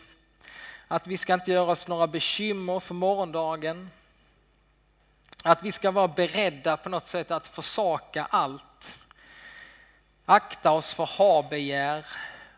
att 0.88 1.06
vi 1.06 1.16
ska 1.16 1.34
inte 1.34 1.52
göra 1.52 1.70
oss 1.70 1.88
några 1.88 2.06
bekymmer 2.06 2.80
för 2.80 2.94
morgondagen. 2.94 3.90
Att 5.44 5.62
vi 5.62 5.72
ska 5.72 5.90
vara 5.90 6.08
beredda 6.08 6.76
på 6.76 6.88
något 6.88 7.06
sätt 7.06 7.30
att 7.30 7.48
försaka 7.48 8.26
allt. 8.30 8.98
Akta 10.24 10.70
oss 10.70 10.94
för 10.94 11.06
habegär 11.06 12.06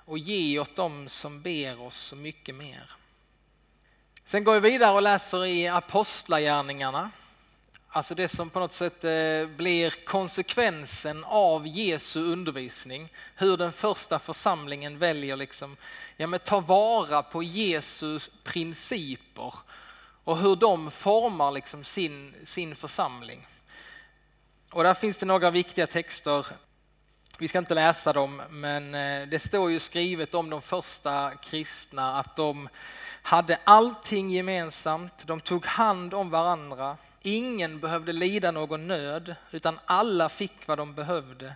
och 0.05 0.19
ge 0.19 0.59
åt 0.59 0.76
dem 0.76 1.09
som 1.09 1.43
ber 1.43 1.81
oss 1.81 1.97
så 1.97 2.17
mycket 2.17 2.55
mer. 2.55 2.90
Sen 4.25 4.45
går 4.45 4.61
vi 4.61 4.71
vidare 4.71 4.93
och 4.93 5.02
läser 5.02 5.45
i 5.45 5.69
Apostlagärningarna. 5.69 7.11
Alltså 7.92 8.14
det 8.14 8.28
som 8.28 8.50
på 8.50 8.61
något 8.61 8.73
sätt 8.73 9.04
eh, 9.04 9.56
blir 9.56 10.04
konsekvensen 10.04 11.25
av 11.25 11.66
Jesu 11.66 12.25
undervisning. 12.25 13.12
Hur 13.35 13.56
den 13.56 13.73
första 13.73 14.18
församlingen 14.18 14.99
väljer 14.99 15.37
liksom, 15.37 15.76
ja, 16.16 16.26
men 16.26 16.40
ta 16.40 16.61
vara 16.61 17.23
på 17.23 17.42
Jesus 17.42 18.30
principer 18.44 19.54
och 20.25 20.38
hur 20.38 20.56
de 20.56 20.90
formar 20.90 21.50
liksom 21.50 21.85
sin, 21.85 22.35
sin 22.44 22.76
församling. 22.76 23.47
Och 24.70 24.82
där 24.82 24.94
finns 24.94 25.16
det 25.16 25.26
några 25.26 25.50
viktiga 25.50 25.87
texter. 25.87 26.47
Vi 27.38 27.49
ska 27.49 27.59
inte 27.59 27.75
läsa 27.75 28.12
dem, 28.12 28.42
men 28.50 28.94
eh, 28.94 29.28
det 29.28 29.38
står 29.38 29.70
ju 29.70 29.78
skrivet 29.78 30.35
om 30.35 30.50
de 30.50 30.62
första 30.62 31.30
kristna 31.30 32.18
att 32.18 32.37
de 32.37 32.68
hade 33.23 33.59
allting 33.64 34.30
gemensamt, 34.30 35.26
de 35.26 35.40
tog 35.40 35.66
hand 35.66 36.14
om 36.14 36.30
varandra, 36.30 36.97
ingen 37.23 37.81
behövde 37.81 38.12
lida 38.12 38.50
någon 38.50 38.89
nöd, 38.89 39.35
utan 39.50 39.79
alla 39.87 40.29
fick 40.29 40.67
vad 40.67 40.79
de 40.79 40.95
behövde. 40.95 41.55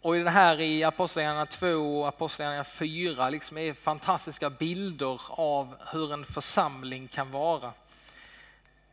Och 0.00 0.14
det 0.14 0.30
här 0.30 0.60
i 0.60 0.84
Apostlagärningarna 0.84 1.46
2 1.46 2.00
och 2.00 2.08
Apostlagärningarna 2.08 2.64
4 2.64 3.30
liksom 3.30 3.58
är 3.58 3.74
fantastiska 3.74 4.50
bilder 4.50 5.20
av 5.28 5.76
hur 5.92 6.12
en 6.12 6.24
församling 6.24 7.08
kan 7.08 7.30
vara. 7.30 7.72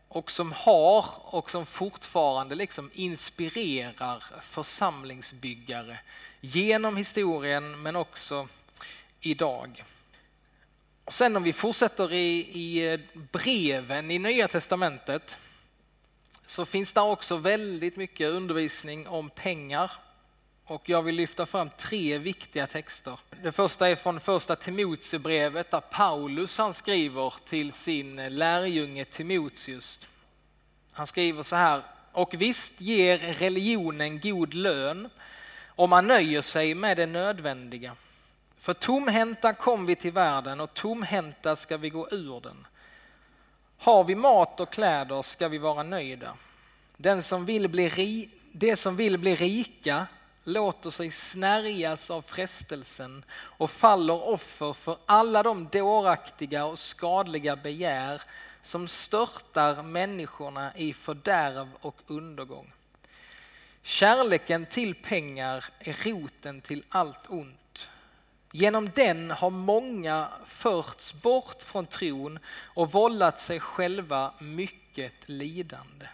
Och 0.08 0.32
som 0.32 0.52
har 0.52 1.06
och 1.22 1.52
som 1.52 1.66
fortfarande 1.66 2.56
liksom 2.56 2.90
inspirerar 2.94 4.24
församlingsbyggare 4.42 6.00
genom 6.42 6.98
historien 6.98 7.82
men 7.82 7.96
också 7.96 8.48
idag. 9.20 9.84
Och 11.06 11.14
sen 11.14 11.36
om 11.36 11.44
vi 11.44 11.54
fortsätter 11.54 12.14
i, 12.14 12.40
i 12.40 13.00
breven 13.14 14.12
i 14.12 14.20
Nya 14.20 14.48
Testamentet 14.48 15.38
så 16.52 16.66
finns 16.66 16.94
det 16.94 17.02
också 17.02 17.38
väldigt 17.38 17.96
mycket 17.96 18.30
undervisning 18.30 19.08
om 19.08 19.30
pengar 19.30 19.92
och 20.66 20.90
jag 20.90 21.04
vill 21.04 21.16
lyfta 21.16 21.46
fram 21.46 21.70
tre 21.70 22.18
viktiga 22.18 22.68
texter. 22.68 23.20
Det 23.44 23.52
första 23.52 23.90
är 23.90 23.96
från 23.96 24.20
första 24.20 24.56
Timoteusbrevet 24.56 25.72
där 25.72 25.80
Paulus 25.80 26.58
han 26.58 26.74
skriver 26.74 27.34
till 27.46 27.74
sin 27.74 28.16
lärjunge 28.16 29.06
Timoteus. 29.06 30.10
Han 30.92 31.08
skriver 31.08 31.44
så 31.44 31.56
här, 31.56 31.82
och 32.12 32.34
visst 32.34 32.82
ger 32.82 33.18
religionen 33.18 34.20
god 34.20 34.54
lön 34.54 35.10
om 35.68 35.90
man 35.90 36.08
nöjer 36.08 36.42
sig 36.42 36.76
med 36.76 36.98
det 36.98 37.06
nödvändiga. 37.06 37.96
För 38.58 38.74
tomhänta 38.74 39.54
kom 39.54 39.86
vi 39.86 39.96
till 39.96 40.12
världen 40.12 40.60
och 40.60 40.74
tomhänta 40.74 41.56
ska 41.56 41.78
vi 41.78 41.90
gå 41.90 42.10
ur 42.12 42.40
den. 42.42 42.68
Har 43.82 44.04
vi 44.04 44.16
mat 44.16 44.60
och 44.60 44.70
kläder 44.70 45.22
ska 45.22 45.48
vi 45.48 45.58
vara 45.58 45.84
nöjda. 45.84 46.34
Den 46.98 47.24
som 47.24 47.46
vill 47.46 47.68
bli 47.68 47.90
ri, 47.90 48.30
det 48.52 48.76
som 48.76 48.96
vill 48.96 49.18
bli 49.18 49.36
rika 49.36 50.08
låter 50.44 50.90
sig 50.90 51.12
snärjas 51.12 52.12
av 52.12 52.22
frestelsen 52.22 53.24
och 53.34 53.72
faller 53.72 54.30
offer 54.30 54.74
för 54.74 54.98
alla 55.06 55.44
de 55.44 55.68
dåraktiga 55.72 56.66
och 56.66 56.80
skadliga 56.80 57.56
begär 57.56 58.22
som 58.62 58.88
störtar 58.88 59.84
människorna 59.84 60.72
i 60.76 60.94
fördärv 60.94 61.70
och 61.82 61.98
undergång. 62.08 62.74
Kärleken 63.82 64.66
till 64.66 64.96
pengar 64.96 65.66
är 65.80 66.10
roten 66.10 66.62
till 66.62 66.84
allt 66.90 67.30
ont. 67.30 67.61
Genom 68.54 68.90
den 68.90 69.32
har 69.32 69.50
många 69.50 70.28
förts 70.46 71.14
bort 71.14 71.64
från 71.64 71.86
tron 71.86 72.40
och 72.64 72.92
vållat 72.92 73.40
sig 73.40 73.60
själva 73.60 74.34
mycket 74.40 75.30
lidande. 75.30 76.08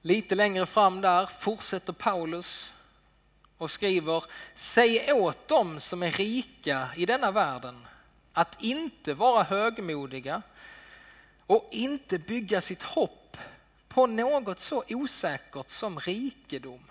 Lite 0.00 0.34
längre 0.34 0.66
fram 0.66 1.00
där 1.00 1.26
fortsätter 1.26 1.92
Paulus 1.92 2.72
och 3.58 3.70
skriver 3.70 4.24
Säg 4.54 5.12
åt 5.12 5.48
dem 5.48 5.80
som 5.80 6.02
är 6.02 6.10
rika 6.10 6.88
i 6.96 7.06
denna 7.06 7.30
världen 7.30 7.86
att 8.32 8.62
inte 8.62 9.14
vara 9.14 9.42
högmodiga 9.42 10.42
och 11.46 11.68
inte 11.70 12.18
bygga 12.18 12.60
sitt 12.60 12.82
hopp 12.82 13.36
på 13.88 14.06
något 14.06 14.60
så 14.60 14.84
osäkert 14.88 15.70
som 15.70 16.00
rikedom 16.00 16.84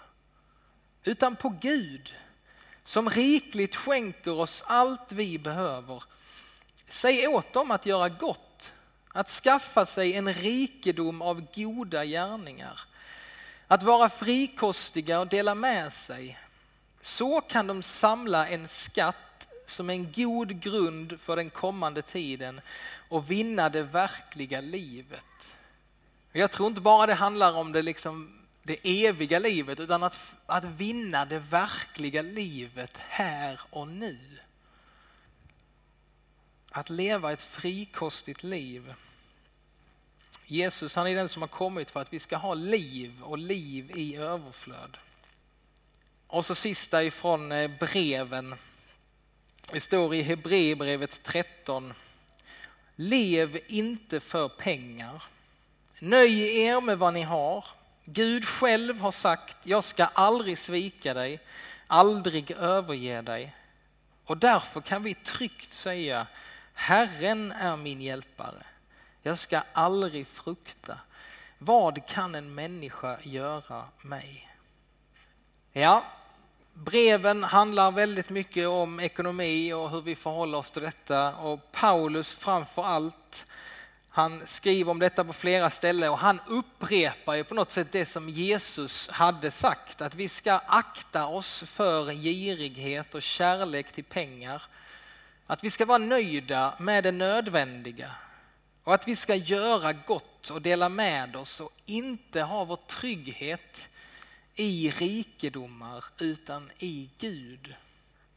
utan 1.04 1.36
på 1.36 1.50
Gud 1.50 2.14
som 2.84 3.10
rikligt 3.10 3.76
skänker 3.76 4.40
oss 4.40 4.64
allt 4.68 5.12
vi 5.12 5.40
behöver. 5.40 6.04
Säg 6.88 7.28
åt 7.28 7.54
dem 7.54 7.72
att 7.72 7.86
göra 7.86 8.10
gott, 8.10 8.74
att 9.08 9.30
skaffa 9.30 9.86
sig 9.86 10.14
en 10.14 10.34
rikedom 10.34 11.22
av 11.22 11.48
goda 11.56 12.06
gärningar, 12.06 12.80
att 13.68 13.84
vara 13.84 14.10
frikostiga 14.10 15.20
och 15.20 15.28
dela 15.28 15.56
med 15.56 15.94
sig. 15.94 16.40
Så 17.02 17.42
kan 17.42 17.68
de 17.68 17.84
samla 17.84 18.48
en 18.48 18.68
skatt 18.68 19.48
som 19.66 19.90
en 19.90 20.12
god 20.12 20.62
grund 20.62 21.20
för 21.22 21.36
den 21.36 21.50
kommande 21.50 22.02
tiden 22.02 22.62
och 23.10 23.32
vinna 23.32 23.70
det 23.70 23.84
verkliga 23.84 24.62
livet. 24.62 25.56
Jag 26.32 26.52
tror 26.52 26.68
inte 26.68 26.82
bara 26.82 27.06
det 27.06 27.14
handlar 27.14 27.54
om 27.54 27.72
det, 27.72 27.82
liksom, 27.82 28.43
det 28.64 29.06
eviga 29.06 29.40
livet 29.40 29.80
utan 29.80 30.04
att, 30.04 30.36
att 30.46 30.66
vinna 30.66 31.26
det 31.26 31.40
verkliga 31.40 32.22
livet 32.22 32.98
här 32.98 33.60
och 33.70 33.88
nu. 33.88 34.20
Att 36.72 36.90
leva 36.90 37.32
ett 37.32 37.42
frikostigt 37.42 38.44
liv. 38.44 38.94
Jesus 40.46 40.96
han 40.96 41.08
är 41.08 41.16
den 41.16 41.30
som 41.30 41.42
har 41.42 41.48
kommit 41.48 41.92
för 41.92 42.02
att 42.02 42.14
vi 42.14 42.20
ska 42.20 42.38
ha 42.38 42.54
liv 42.54 43.24
och 43.24 43.38
liv 43.38 43.92
i 43.96 44.16
överflöd. 44.16 44.98
Och 46.28 46.46
så 46.46 46.56
sista 46.56 47.04
ifrån 47.04 47.52
eh, 47.52 47.72
breven. 47.80 48.56
Det 49.72 49.82
står 49.82 50.16
i 50.16 50.22
Hebreerbrevet 50.22 51.24
13. 51.24 51.94
Lev 52.96 53.60
inte 53.68 54.20
för 54.20 54.50
pengar. 54.50 55.24
Nöj 56.00 56.60
er 56.60 56.82
med 56.82 56.98
vad 56.98 57.14
ni 57.14 57.22
har. 57.22 57.66
Gud 58.06 58.46
själv 58.46 59.00
har 59.00 59.12
sagt, 59.12 59.58
jag 59.64 59.84
ska 59.84 60.06
aldrig 60.06 60.58
svika 60.58 61.14
dig, 61.14 61.40
aldrig 61.88 62.52
överge 62.52 63.22
dig. 63.22 63.56
Och 64.26 64.38
därför 64.38 64.82
kan 64.82 65.04
vi 65.04 65.14
tryggt 65.14 65.74
säga, 65.74 66.28
Herren 66.74 67.52
är 67.52 67.78
min 67.78 68.02
hjälpare. 68.02 68.64
Jag 69.22 69.38
ska 69.38 69.62
aldrig 69.74 70.28
frukta. 70.28 71.00
Vad 71.58 72.06
kan 72.06 72.36
en 72.36 72.56
människa 72.56 73.18
göra 73.24 73.86
mig? 74.02 74.50
Ja, 75.72 76.04
breven 76.74 77.44
handlar 77.44 77.92
väldigt 77.92 78.30
mycket 78.30 78.68
om 78.68 79.00
ekonomi 79.00 79.74
och 79.74 79.90
hur 79.90 80.02
vi 80.02 80.16
förhåller 80.16 80.58
oss 80.58 80.72
till 80.72 80.82
detta 80.82 81.36
och 81.36 81.72
Paulus 81.72 82.36
framför 82.36 82.84
allt 82.84 83.46
han 84.16 84.48
skriver 84.48 84.92
om 84.92 85.00
detta 85.00 85.24
på 85.24 85.34
flera 85.34 85.70
ställen 85.70 86.10
och 86.10 86.18
han 86.18 86.40
upprepar 86.48 87.36
ju 87.36 87.44
på 87.44 87.56
något 87.56 87.72
sätt 87.72 87.92
det 87.92 88.06
som 88.06 88.30
Jesus 88.30 89.10
hade 89.10 89.52
sagt 89.52 90.02
att 90.02 90.16
vi 90.16 90.28
ska 90.30 90.54
akta 90.54 91.26
oss 91.26 91.64
för 91.64 92.12
girighet 92.12 93.16
och 93.16 93.22
kärlek 93.22 93.92
till 93.92 94.04
pengar. 94.04 94.64
Att 95.48 95.64
vi 95.64 95.70
ska 95.70 95.86
vara 95.86 95.98
nöjda 95.98 96.74
med 96.80 97.04
det 97.04 97.12
nödvändiga 97.12 98.12
och 98.84 98.94
att 98.94 99.08
vi 99.08 99.16
ska 99.16 99.36
göra 99.36 99.94
gott 99.94 100.50
och 100.50 100.62
dela 100.62 100.90
med 100.90 101.36
oss 101.36 101.60
och 101.60 101.72
inte 101.86 102.42
ha 102.42 102.64
vår 102.64 102.80
trygghet 102.88 103.90
i 104.56 104.90
rikedomar 104.90 106.06
utan 106.20 106.72
i 106.78 107.10
Gud. 107.18 107.76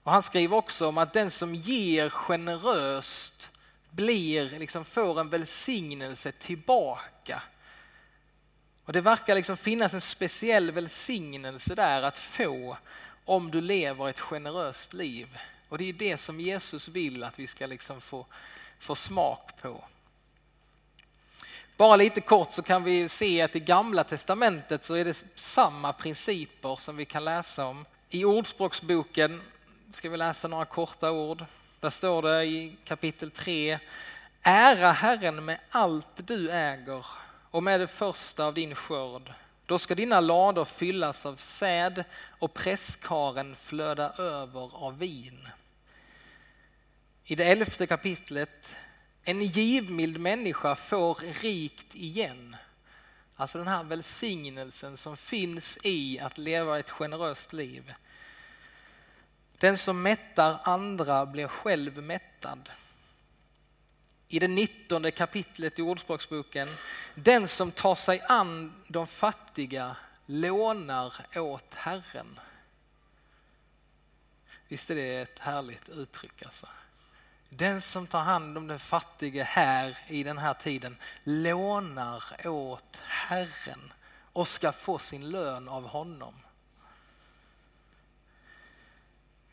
Och 0.02 0.12
han 0.12 0.22
skriver 0.22 0.56
också 0.56 0.88
om 0.88 0.98
att 0.98 1.12
den 1.12 1.30
som 1.30 1.54
ger 1.54 2.08
generöst 2.08 3.55
blir, 3.96 4.58
liksom 4.58 4.84
får 4.84 5.20
en 5.20 5.28
välsignelse 5.28 6.32
tillbaka. 6.32 7.42
Och 8.84 8.92
det 8.92 9.00
verkar 9.00 9.34
liksom 9.34 9.56
finnas 9.56 9.94
en 9.94 10.00
speciell 10.00 10.70
välsignelse 10.70 11.74
där 11.74 12.02
att 12.02 12.18
få 12.18 12.76
om 13.24 13.50
du 13.50 13.60
lever 13.60 14.08
ett 14.08 14.20
generöst 14.20 14.94
liv. 14.94 15.38
Och 15.68 15.78
det 15.78 15.88
är 15.88 15.92
det 15.92 16.16
som 16.16 16.40
Jesus 16.40 16.88
vill 16.88 17.24
att 17.24 17.38
vi 17.38 17.46
ska 17.46 17.66
liksom 17.66 18.00
få, 18.00 18.26
få 18.78 18.94
smak 18.94 19.50
på. 19.62 19.84
Bara 21.76 21.96
lite 21.96 22.20
kort 22.20 22.52
så 22.52 22.62
kan 22.62 22.84
vi 22.84 23.08
se 23.08 23.42
att 23.42 23.56
i 23.56 23.60
gamla 23.60 24.04
testamentet 24.04 24.84
så 24.84 24.94
är 24.94 25.04
det 25.04 25.24
samma 25.34 25.92
principer 25.92 26.76
som 26.76 26.96
vi 26.96 27.04
kan 27.04 27.24
läsa 27.24 27.66
om. 27.66 27.86
I 28.10 28.24
Ordspråksboken 28.24 29.42
ska 29.92 30.10
vi 30.10 30.16
läsa 30.16 30.48
några 30.48 30.64
korta 30.64 31.10
ord. 31.10 31.44
Där 31.86 31.90
står 31.90 32.22
det 32.22 32.44
i 32.44 32.76
kapitel 32.84 33.30
3. 33.30 33.78
Ära 34.42 34.92
Herren 34.92 35.44
med 35.44 35.58
allt 35.70 36.26
du 36.26 36.50
äger 36.50 37.06
och 37.50 37.62
med 37.62 37.80
det 37.80 37.86
första 37.86 38.44
av 38.44 38.54
din 38.54 38.74
skörd. 38.74 39.32
Då 39.66 39.78
ska 39.78 39.94
dina 39.94 40.20
lador 40.20 40.64
fyllas 40.64 41.26
av 41.26 41.36
säd 41.36 42.04
och 42.38 42.54
presskaren 42.54 43.56
flöda 43.56 44.12
över 44.12 44.84
av 44.84 44.98
vin. 44.98 45.48
I 47.24 47.34
det 47.34 47.44
elfte 47.44 47.86
kapitlet 47.86 48.76
en 49.24 49.42
givmild 49.42 50.20
människa 50.20 50.74
får 50.74 51.42
rikt 51.42 51.94
igen. 51.94 52.56
Alltså 53.36 53.58
den 53.58 53.68
här 53.68 53.84
välsignelsen 53.84 54.96
som 54.96 55.16
finns 55.16 55.78
i 55.82 56.20
att 56.20 56.38
leva 56.38 56.78
ett 56.78 56.90
generöst 56.90 57.52
liv. 57.52 57.94
Den 59.58 59.78
som 59.78 60.02
mättar 60.02 60.58
andra 60.64 61.26
blir 61.26 61.48
själv 61.48 62.02
mättad. 62.02 62.70
I 64.28 64.38
det 64.38 64.48
nittonde 64.48 65.10
kapitlet 65.10 65.78
i 65.78 65.82
Ordspråksboken, 65.82 66.68
den 67.14 67.48
som 67.48 67.70
tar 67.70 67.94
sig 67.94 68.20
an 68.28 68.82
de 68.88 69.06
fattiga 69.06 69.96
lånar 70.26 71.12
åt 71.34 71.74
Herren. 71.74 72.40
Visst 74.68 74.90
är 74.90 74.94
det 74.94 75.16
ett 75.16 75.38
härligt 75.38 75.88
uttryck 75.88 76.42
alltså? 76.42 76.66
Den 77.48 77.80
som 77.80 78.06
tar 78.06 78.20
hand 78.20 78.58
om 78.58 78.66
den 78.66 78.78
fattige 78.78 79.42
här 79.42 79.98
i 80.08 80.22
den 80.22 80.38
här 80.38 80.54
tiden 80.54 80.96
lånar 81.24 82.46
åt 82.46 82.96
Herren 83.02 83.92
och 84.32 84.48
ska 84.48 84.72
få 84.72 84.98
sin 84.98 85.30
lön 85.30 85.68
av 85.68 85.88
honom. 85.88 86.34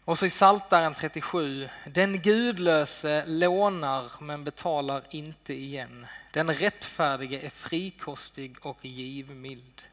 Och 0.06 0.20
så 0.20 0.26
i 0.26 0.30
Saltaren 0.30 0.94
37, 0.94 1.70
den 1.86 2.20
gudlöse 2.20 3.24
lånar 3.26 4.12
men 4.20 4.44
betalar 4.44 5.04
inte 5.10 5.54
igen. 5.54 6.08
Den 6.32 6.54
rättfärdige 6.54 7.40
är 7.46 7.50
frikostig 7.50 8.66
och 8.66 8.86
givmild. 8.86 9.88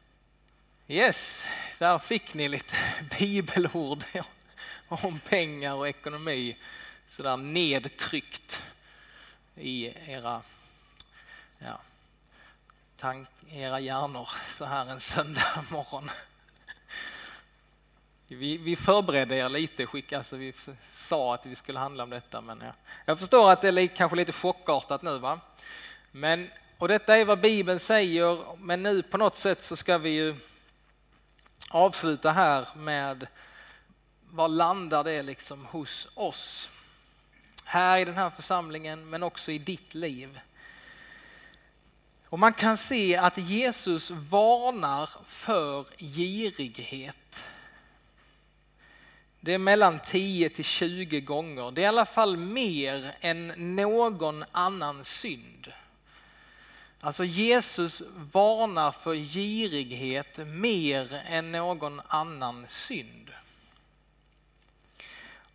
Yes, 0.87 1.47
där 1.79 1.99
fick 1.99 2.33
ni 2.33 2.49
lite 2.49 2.75
bibelord 3.19 4.03
om 4.87 5.19
pengar 5.19 5.73
och 5.73 5.87
ekonomi 5.87 6.57
sådär 7.07 7.37
nedtryckt 7.37 8.63
i 9.55 9.85
era, 10.11 10.41
ja, 11.59 11.81
tank, 12.97 13.29
era 13.49 13.79
hjärnor 13.79 14.29
så 14.49 14.65
här 14.65 14.91
en 14.91 14.99
söndag 14.99 15.63
morgon. 15.71 16.09
Vi, 18.35 18.57
vi 18.57 18.75
förberedde 18.75 19.35
er 19.35 19.49
lite, 19.49 19.85
skick, 19.85 20.13
alltså 20.13 20.35
vi 20.35 20.53
sa 20.91 21.33
att 21.33 21.45
vi 21.45 21.55
skulle 21.55 21.79
handla 21.79 22.03
om 22.03 22.09
detta. 22.09 22.41
Men 22.41 22.61
ja. 22.61 22.73
Jag 23.05 23.19
förstår 23.19 23.51
att 23.51 23.61
det 23.61 23.67
är 23.67 23.87
kanske 23.87 24.17
lite 24.17 24.31
chockartat 24.31 25.01
nu. 25.01 25.17
Va? 25.17 25.39
Men, 26.11 26.49
och 26.77 26.87
detta 26.87 27.17
är 27.17 27.25
vad 27.25 27.41
Bibeln 27.41 27.79
säger, 27.79 28.57
men 28.57 28.83
nu 28.83 29.03
på 29.03 29.17
något 29.17 29.35
sätt 29.35 29.63
så 29.63 29.75
ska 29.75 29.97
vi 29.97 30.09
ju 30.09 30.35
avsluta 31.69 32.31
här 32.31 32.67
med 32.75 33.27
vad 34.29 34.51
landar 34.51 35.03
det 35.03 35.21
liksom 35.21 35.65
hos 35.65 36.11
oss? 36.15 36.71
Här 37.63 37.99
i 37.99 38.05
den 38.05 38.15
här 38.15 38.29
församlingen 38.29 39.09
men 39.09 39.23
också 39.23 39.51
i 39.51 39.57
ditt 39.57 39.93
liv. 39.93 40.39
Och 42.29 42.39
man 42.39 42.53
kan 42.53 42.77
se 42.77 43.17
att 43.17 43.37
Jesus 43.37 44.11
varnar 44.11 45.09
för 45.25 45.85
girighet. 45.97 47.17
Det 49.43 49.53
är 49.53 49.57
mellan 49.57 49.99
10 49.99 50.49
till 50.49 50.65
20 50.65 51.21
gånger. 51.21 51.71
Det 51.71 51.81
är 51.81 51.83
i 51.83 51.87
alla 51.87 52.05
fall 52.05 52.37
mer 52.37 53.15
än 53.19 53.47
någon 53.75 54.43
annan 54.51 55.05
synd. 55.05 55.73
Alltså 56.99 57.23
Jesus 57.23 58.01
varnar 58.31 58.91
för 58.91 59.15
girighet 59.15 60.37
mer 60.37 61.21
än 61.25 61.51
någon 61.51 62.01
annan 62.07 62.65
synd. 62.67 63.31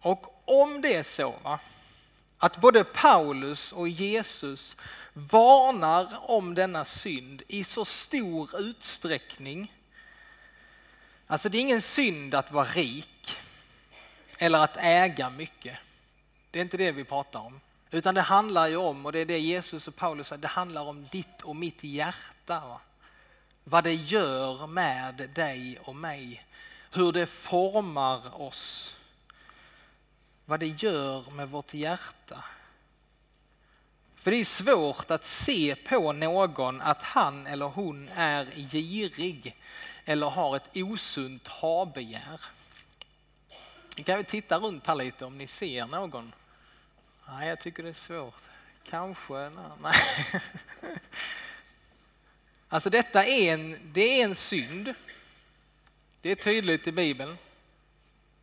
Och 0.00 0.42
om 0.44 0.80
det 0.80 0.94
är 0.94 1.02
så 1.02 1.34
va, 1.42 1.60
att 2.38 2.60
både 2.60 2.84
Paulus 2.84 3.72
och 3.72 3.88
Jesus 3.88 4.76
varnar 5.12 6.30
om 6.30 6.54
denna 6.54 6.84
synd 6.84 7.42
i 7.48 7.64
så 7.64 7.84
stor 7.84 8.60
utsträckning. 8.60 9.72
Alltså 11.26 11.48
det 11.48 11.58
är 11.58 11.60
ingen 11.60 11.82
synd 11.82 12.34
att 12.34 12.52
vara 12.52 12.64
rik 12.64 13.15
eller 14.38 14.58
att 14.58 14.76
äga 14.76 15.30
mycket. 15.30 15.78
Det 16.50 16.58
är 16.58 16.62
inte 16.62 16.76
det 16.76 16.92
vi 16.92 17.04
pratar 17.04 17.40
om. 17.40 17.60
Utan 17.90 18.14
det 18.14 18.20
handlar 18.20 18.66
ju 18.66 18.76
om, 18.76 19.06
och 19.06 19.12
det 19.12 19.18
är 19.18 19.26
det 19.26 19.38
Jesus 19.38 19.88
och 19.88 19.96
Paulus 19.96 20.28
säger, 20.28 20.42
det 20.42 20.48
handlar 20.48 20.82
om 20.82 21.08
ditt 21.10 21.42
och 21.42 21.56
mitt 21.56 21.84
hjärta. 21.84 22.60
Va? 22.60 22.80
Vad 23.64 23.84
det 23.84 23.94
gör 23.94 24.66
med 24.66 25.30
dig 25.34 25.78
och 25.82 25.96
mig. 25.96 26.44
Hur 26.90 27.12
det 27.12 27.26
formar 27.26 28.40
oss 28.40 28.96
vad 30.46 30.60
det 30.60 30.82
gör 30.82 31.30
med 31.30 31.50
vårt 31.50 31.74
hjärta. 31.74 32.44
För 34.16 34.30
det 34.30 34.36
är 34.36 34.44
svårt 34.44 35.10
att 35.10 35.24
se 35.24 35.74
på 35.74 36.12
någon 36.12 36.82
att 36.82 37.02
han 37.02 37.46
eller 37.46 37.66
hon 37.66 38.08
är 38.14 38.44
girig 38.44 39.56
eller 40.04 40.26
har 40.26 40.56
ett 40.56 40.76
osunt 40.76 41.48
habegär. 41.48 42.40
Ni 43.96 44.02
kan 44.02 44.16
väl 44.16 44.24
titta 44.24 44.58
runt 44.58 44.86
här 44.86 44.94
lite 44.94 45.24
om 45.24 45.38
ni 45.38 45.46
ser 45.46 45.86
någon. 45.86 46.32
Nej, 47.28 47.48
jag 47.48 47.60
tycker 47.60 47.82
det 47.82 47.88
är 47.88 47.92
svårt. 47.92 48.42
Kanske, 48.84 49.50
nej. 49.82 49.94
Alltså 52.68 52.90
detta 52.90 53.24
är 53.24 53.54
en, 53.54 53.78
det 53.82 54.20
är 54.20 54.24
en 54.24 54.34
synd. 54.34 54.94
Det 56.20 56.30
är 56.30 56.34
tydligt 56.34 56.86
i 56.86 56.92
Bibeln. 56.92 57.38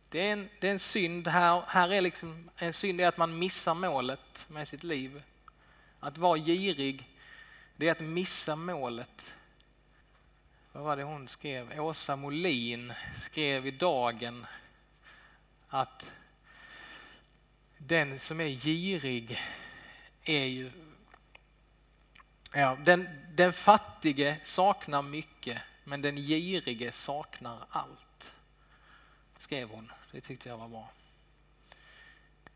Det 0.08 0.28
är 0.28 0.32
en, 0.32 0.48
det 0.60 0.68
är 0.68 0.72
en 0.72 0.78
synd 0.78 1.28
här. 1.28 1.62
Här 1.66 1.92
är 1.92 2.00
liksom, 2.00 2.50
en 2.56 2.72
synd 2.72 3.00
är 3.00 3.08
att 3.08 3.18
man 3.18 3.38
missar 3.38 3.74
målet 3.74 4.46
med 4.48 4.68
sitt 4.68 4.84
liv. 4.84 5.22
Att 6.00 6.18
vara 6.18 6.38
girig, 6.38 7.08
det 7.76 7.88
är 7.88 7.92
att 7.92 8.00
missa 8.00 8.56
målet. 8.56 9.34
Vad 10.72 10.84
var 10.84 10.96
det 10.96 11.02
hon 11.02 11.28
skrev? 11.28 11.80
Åsa 11.80 12.16
Molin 12.16 12.92
skrev 13.16 13.66
i 13.66 13.70
Dagen 13.70 14.46
att 15.74 16.06
den 17.78 18.18
som 18.18 18.40
är 18.40 18.48
girig 18.48 19.40
är 20.24 20.44
ju... 20.44 20.70
Ja, 22.52 22.76
den, 22.84 23.08
den 23.34 23.52
fattige 23.52 24.40
saknar 24.42 25.02
mycket, 25.02 25.58
men 25.84 26.02
den 26.02 26.16
girige 26.16 26.92
saknar 26.92 27.58
allt. 27.70 28.34
Skrev 29.38 29.68
hon. 29.68 29.92
Det 30.12 30.20
tyckte 30.20 30.48
jag 30.48 30.58
var 30.58 30.68
bra. 30.68 30.90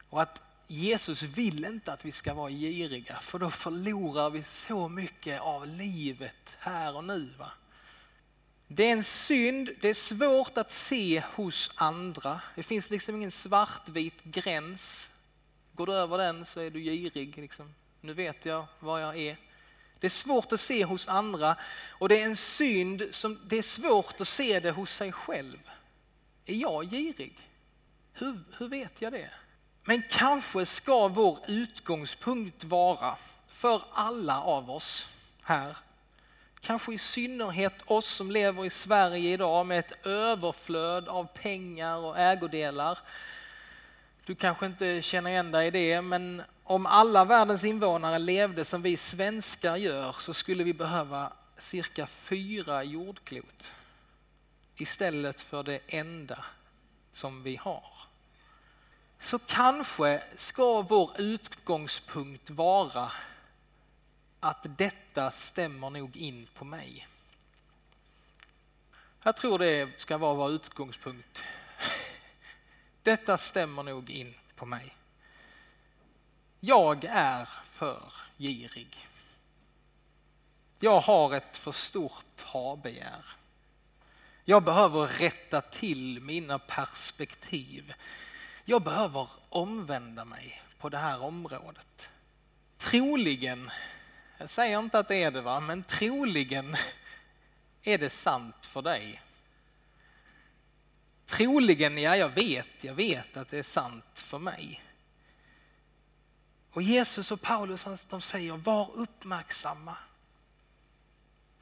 Och 0.09 0.23
att 0.23 0.43
Jesus 0.67 1.23
vill 1.23 1.65
inte 1.65 1.93
att 1.93 2.05
vi 2.05 2.13
ska 2.13 2.35
vara 2.35 2.51
giriga 2.51 3.19
för 3.21 3.39
då 3.39 3.51
förlorar 3.51 4.31
vi 4.31 4.43
så 4.43 4.89
mycket 4.89 5.41
av 5.41 5.67
livet 5.67 6.57
här 6.59 6.97
och 6.97 7.05
nu. 7.05 7.35
Va? 7.39 7.51
Det 8.69 8.85
är 8.85 8.93
en 8.93 9.05
synd, 9.05 9.71
det 9.81 9.89
är 9.89 9.95
svårt 9.95 10.59
att 10.59 10.71
se 10.71 11.23
hos 11.35 11.71
andra. 11.75 12.41
Det 12.55 12.63
finns 12.63 12.91
liksom 12.91 13.17
ingen 13.17 13.31
svartvit 13.31 14.25
gräns. 14.25 15.11
Går 15.73 15.87
du 15.87 15.95
över 15.95 16.19
den 16.19 16.47
så 16.47 16.61
är 16.61 16.71
du 16.71 16.81
girig. 16.81 17.39
Liksom. 17.39 17.75
Nu 18.01 18.15
vet 18.15 18.45
jag 18.45 18.67
vad 18.81 19.03
jag 19.03 19.17
är. 19.17 19.37
Det 20.01 20.07
är 20.07 20.11
svårt 20.11 20.53
att 20.53 20.61
se 20.61 20.85
hos 20.85 21.09
andra 21.09 21.57
och 21.89 22.09
det 22.09 22.21
är 22.21 22.27
en 22.27 22.37
synd 22.37 23.03
som 23.11 23.39
det 23.47 23.59
är 23.59 23.63
svårt 23.63 24.21
att 24.21 24.29
se 24.29 24.61
det 24.61 24.71
hos 24.71 24.95
sig 24.95 25.13
själv. 25.13 25.71
Är 26.47 26.55
jag 26.55 26.91
girig? 26.91 27.49
Hur, 28.13 28.41
hur 28.59 28.69
vet 28.69 29.03
jag 29.03 29.13
det? 29.13 29.31
Men 29.85 30.03
kanske 30.11 30.67
ska 30.67 31.09
vår 31.09 31.39
utgångspunkt 31.49 32.65
vara 32.65 33.17
för 33.51 33.83
alla 33.93 34.43
av 34.43 34.71
oss 34.71 35.07
här, 35.43 35.77
kanske 36.61 36.95
i 36.95 36.99
synnerhet 36.99 37.83
oss 37.87 38.07
som 38.07 38.31
lever 38.31 38.67
i 38.67 38.71
Sverige 38.71 39.33
idag 39.33 39.67
med 39.67 39.79
ett 39.79 40.07
överflöd 40.07 41.09
av 41.09 41.25
pengar 41.25 41.97
och 41.97 42.19
ägodelar. 42.19 42.99
Du 44.27 44.35
kanske 44.35 44.67
inte 44.67 45.03
känner 45.03 45.31
igen 45.31 45.51
dig 45.51 45.67
i 45.67 45.71
det, 45.71 46.03
men 46.03 46.43
om 46.65 46.87
alla 46.87 47.25
världens 47.25 47.65
invånare 47.65 48.19
levde 48.19 48.65
som 48.65 48.83
vi 48.83 48.97
svenskar 48.97 49.77
gör 49.77 50.15
så 50.19 50.35
skulle 50.35 50.65
vi 50.65 50.75
behöva 50.75 51.33
cirka 51.59 52.07
fyra 52.07 52.85
jordklot 52.85 53.71
istället 54.77 55.41
för 55.41 55.63
det 55.63 55.81
enda 55.89 56.45
som 57.13 57.43
vi 57.43 57.57
har. 57.57 57.85
så 59.21 59.39
kanske 59.39 60.23
ska 60.37 60.83
vår 60.83 61.11
utgångspunkt 61.19 62.51
vara 62.51 63.13
att 64.41 64.67
detta 64.79 65.31
stämmer 65.31 65.91
nog 65.91 66.17
in 66.17 66.47
på 66.55 66.65
mig. 66.65 67.07
Jag 69.23 69.37
tror 69.37 69.59
det 69.59 70.01
ska 70.01 70.19
vara 70.19 70.35
vår 70.35 70.51
utgångspunkt. 70.51 71.45
Detta 73.03 73.39
stämmer 73.39 73.83
nog 73.83 74.11
in 74.11 74.35
på 74.57 74.67
mig. 74.67 74.97
Jag 76.61 77.05
är 77.05 77.45
för 77.65 78.13
girig. 78.37 79.07
Jag 80.81 81.01
har 81.01 81.35
ett 81.35 81.57
för 81.57 81.73
stort 81.73 82.41
habegär. 82.45 83.25
Jag 84.45 84.65
behöver 84.65 85.07
rätta 85.07 85.61
till 85.61 86.21
mina 86.21 86.59
perspektiv. 86.59 87.95
Jag 88.65 88.83
behöver 88.83 89.29
omvända 89.49 90.25
mig 90.25 90.63
på 90.79 90.89
det 90.89 90.99
här 90.99 91.23
området. 91.23 92.11
Troligen, 92.77 93.71
jag 94.39 94.51
säger 94.51 94.79
inte 94.79 94.99
att 94.99 95.09
det 95.09 95.23
är 95.23 95.31
det, 95.31 95.41
va? 95.41 95.61
men 95.61 95.83
troligen 95.83 96.77
är 97.83 97.99
det 97.99 98.11
sant 98.11 98.67
för 98.67 98.83
dig. 98.83 99.23
Troligen, 101.27 101.99
ja 101.99 102.17
jag 102.17 102.29
vet, 102.29 102.85
jag 102.85 102.95
vet 102.95 103.37
att 103.37 103.49
det 103.49 103.59
är 103.59 103.63
sant 103.63 104.05
för 104.15 104.39
mig. 104.39 104.83
Och 106.73 106.83
Jesus 106.83 107.33
och 107.33 107.41
Paulus 107.41 107.87
de 108.09 108.21
säger 108.21 108.53
var 108.53 108.91
uppmärksamma. 108.95 109.97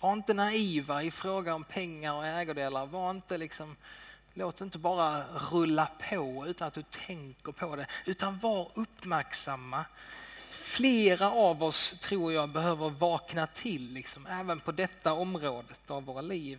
Var 0.00 0.12
inte 0.12 0.34
naiva 0.34 1.02
i 1.02 1.10
fråga 1.10 1.54
om 1.54 1.64
pengar 1.64 2.12
och 2.12 2.26
ägodelar. 2.26 2.86
Var 2.86 3.10
inte 3.10 3.38
liksom, 3.38 3.76
låt 4.34 4.60
inte 4.60 4.78
bara 4.78 5.24
rulla 5.52 5.88
på 6.10 6.46
utan 6.46 6.68
att 6.68 6.74
du 6.74 6.82
tänker 6.82 7.52
på 7.52 7.76
det. 7.76 7.86
Utan 8.06 8.38
var 8.38 8.70
uppmärksamma. 8.74 9.84
Flera 10.76 11.30
av 11.30 11.62
oss 11.62 12.00
tror 12.00 12.32
jag 12.32 12.48
behöver 12.48 12.90
vakna 12.90 13.46
till 13.46 13.92
liksom, 13.92 14.26
även 14.26 14.60
på 14.60 14.72
detta 14.72 15.12
området 15.12 15.90
av 15.90 16.04
våra 16.04 16.20
liv. 16.20 16.58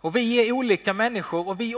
Och 0.00 0.16
vi 0.16 0.48
är 0.48 0.52
olika 0.52 0.92
människor 0.92 1.48
och 1.48 1.60
vi, 1.60 1.74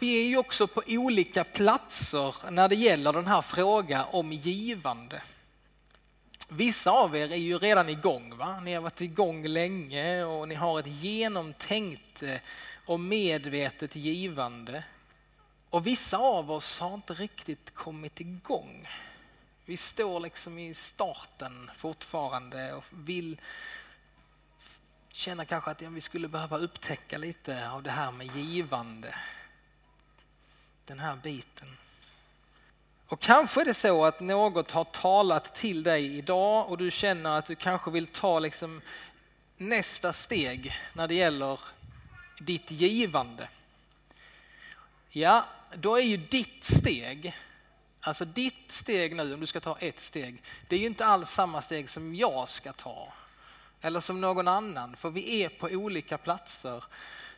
vi 0.00 0.24
är 0.24 0.28
ju 0.28 0.36
också 0.36 0.66
på 0.66 0.82
olika 0.86 1.44
platser 1.44 2.50
när 2.50 2.68
det 2.68 2.74
gäller 2.74 3.12
den 3.12 3.26
här 3.26 3.42
frågan 3.42 4.06
om 4.10 4.32
givande. 4.32 5.22
Vissa 6.48 6.90
av 6.90 7.16
er 7.16 7.32
är 7.32 7.36
ju 7.36 7.58
redan 7.58 7.88
igång, 7.88 8.36
va? 8.36 8.60
ni 8.60 8.74
har 8.74 8.82
varit 8.82 9.00
igång 9.00 9.46
länge 9.46 10.24
och 10.24 10.48
ni 10.48 10.54
har 10.54 10.80
ett 10.80 10.86
genomtänkt 10.86 12.22
eh, 12.22 12.36
och 12.86 13.00
medvetet 13.00 13.96
givande. 13.96 14.84
Och 15.70 15.86
vissa 15.86 16.18
av 16.18 16.50
oss 16.50 16.78
har 16.80 16.94
inte 16.94 17.14
riktigt 17.14 17.74
kommit 17.74 18.20
igång. 18.20 18.86
Vi 19.66 19.76
står 19.76 20.20
liksom 20.20 20.58
i 20.58 20.74
starten 20.74 21.70
fortfarande 21.76 22.72
och 22.72 22.84
vill 22.90 23.40
känna 25.12 25.44
kanske 25.44 25.70
att 25.70 25.82
vi 25.82 26.00
skulle 26.00 26.28
behöva 26.28 26.58
upptäcka 26.58 27.18
lite 27.18 27.70
av 27.70 27.82
det 27.82 27.90
här 27.90 28.12
med 28.12 28.36
givande. 28.36 29.14
Den 30.84 30.98
här 30.98 31.16
biten. 31.16 31.76
Och 33.06 33.20
kanske 33.20 33.60
är 33.60 33.64
det 33.64 33.74
så 33.74 34.04
att 34.04 34.20
något 34.20 34.70
har 34.70 34.84
talat 34.84 35.54
till 35.54 35.82
dig 35.82 36.18
idag 36.18 36.70
och 36.70 36.78
du 36.78 36.90
känner 36.90 37.38
att 37.38 37.46
du 37.46 37.54
kanske 37.54 37.90
vill 37.90 38.06
ta 38.06 38.38
liksom 38.38 38.80
nästa 39.56 40.12
steg 40.12 40.72
när 40.92 41.08
det 41.08 41.14
gäller 41.14 41.60
ditt 42.38 42.70
givande. 42.70 43.48
Ja, 45.08 45.44
då 45.74 45.96
är 45.96 46.02
ju 46.02 46.16
ditt 46.16 46.64
steg, 46.64 47.36
alltså 48.04 48.24
ditt 48.24 48.72
steg 48.72 49.16
nu, 49.16 49.34
om 49.34 49.40
du 49.40 49.46
ska 49.46 49.60
ta 49.60 49.76
ett 49.78 49.98
steg, 49.98 50.42
det 50.68 50.76
är 50.76 50.80
ju 50.80 50.86
inte 50.86 51.06
alls 51.06 51.30
samma 51.30 51.62
steg 51.62 51.90
som 51.90 52.14
jag 52.14 52.48
ska 52.48 52.72
ta. 52.72 53.12
Eller 53.80 54.00
som 54.00 54.20
någon 54.20 54.48
annan, 54.48 54.96
för 54.96 55.10
vi 55.10 55.42
är 55.42 55.48
på 55.48 55.66
olika 55.66 56.18
platser. 56.18 56.84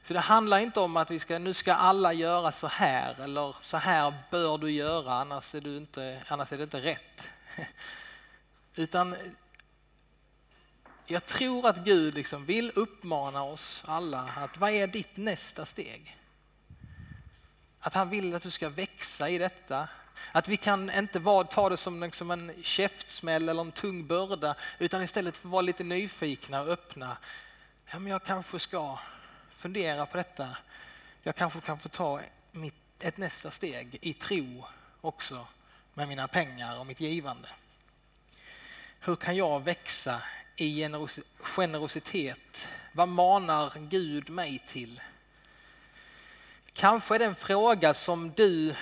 Så 0.02 0.14
det 0.14 0.20
handlar 0.20 0.58
inte 0.58 0.80
om 0.80 0.96
att 0.96 1.10
vi 1.10 1.18
ska, 1.18 1.38
nu 1.38 1.54
ska 1.54 1.74
alla 1.74 2.12
göra 2.12 2.52
så 2.52 2.66
här 2.66 3.20
eller 3.20 3.56
så 3.60 3.76
här 3.76 4.14
bör 4.30 4.58
du 4.58 4.70
göra 4.70 5.14
annars 5.14 5.54
är, 5.54 5.60
du 5.60 5.76
inte, 5.76 6.22
annars 6.28 6.52
är 6.52 6.56
det 6.56 6.62
inte 6.62 6.80
rätt. 6.80 7.28
Utan 8.74 9.16
jag 11.06 11.24
tror 11.24 11.68
att 11.68 11.76
Gud 11.76 12.14
liksom 12.14 12.44
vill 12.44 12.72
uppmana 12.74 13.42
oss 13.42 13.84
alla 13.86 14.30
att 14.36 14.58
vad 14.58 14.70
är 14.70 14.86
ditt 14.86 15.16
nästa 15.16 15.64
steg? 15.64 16.16
Att 17.80 17.94
han 17.94 18.10
vill 18.10 18.34
att 18.34 18.42
du 18.42 18.50
ska 18.50 18.68
växa 18.68 19.28
i 19.28 19.38
detta. 19.38 19.88
Att 20.32 20.48
vi 20.48 20.56
kan 20.56 20.90
inte 20.90 21.20
ta 21.50 21.68
det 21.68 21.76
som 21.76 22.02
liksom 22.02 22.30
en 22.30 22.52
käftsmäll 22.62 23.48
eller 23.48 23.60
en 23.60 23.72
tung 23.72 24.06
börda 24.06 24.54
utan 24.78 25.02
istället 25.02 25.36
få 25.36 25.48
vara 25.48 25.62
lite 25.62 25.84
nyfikna 25.84 26.60
och 26.60 26.68
öppna. 26.68 27.16
Ja, 27.90 27.98
men 27.98 28.12
jag 28.12 28.24
kanske 28.24 28.58
ska 28.58 28.98
fundera 29.50 30.06
på 30.06 30.16
detta. 30.16 30.56
Jag 31.22 31.36
kanske 31.36 31.60
kan 31.60 31.78
få 31.78 31.88
ta 31.88 32.20
mitt, 32.52 32.74
ett 33.00 33.16
nästa 33.16 33.50
steg 33.50 33.98
i 34.00 34.12
tro 34.12 34.66
också 35.00 35.46
med 35.94 36.08
mina 36.08 36.28
pengar 36.28 36.78
och 36.78 36.86
mitt 36.86 37.00
givande. 37.00 37.48
Hur 39.00 39.16
kan 39.16 39.36
jag 39.36 39.64
växa 39.64 40.22
i 40.56 40.88
generositet? 41.56 42.68
Vad 42.92 43.08
manar 43.08 43.72
Gud 43.76 44.30
mig 44.30 44.62
till? 44.66 45.00
Kanske 46.72 47.14
är 47.14 47.18
det 47.18 47.24
en 47.24 47.34
fråga 47.34 47.94
som 47.94 48.32
du 48.36 48.74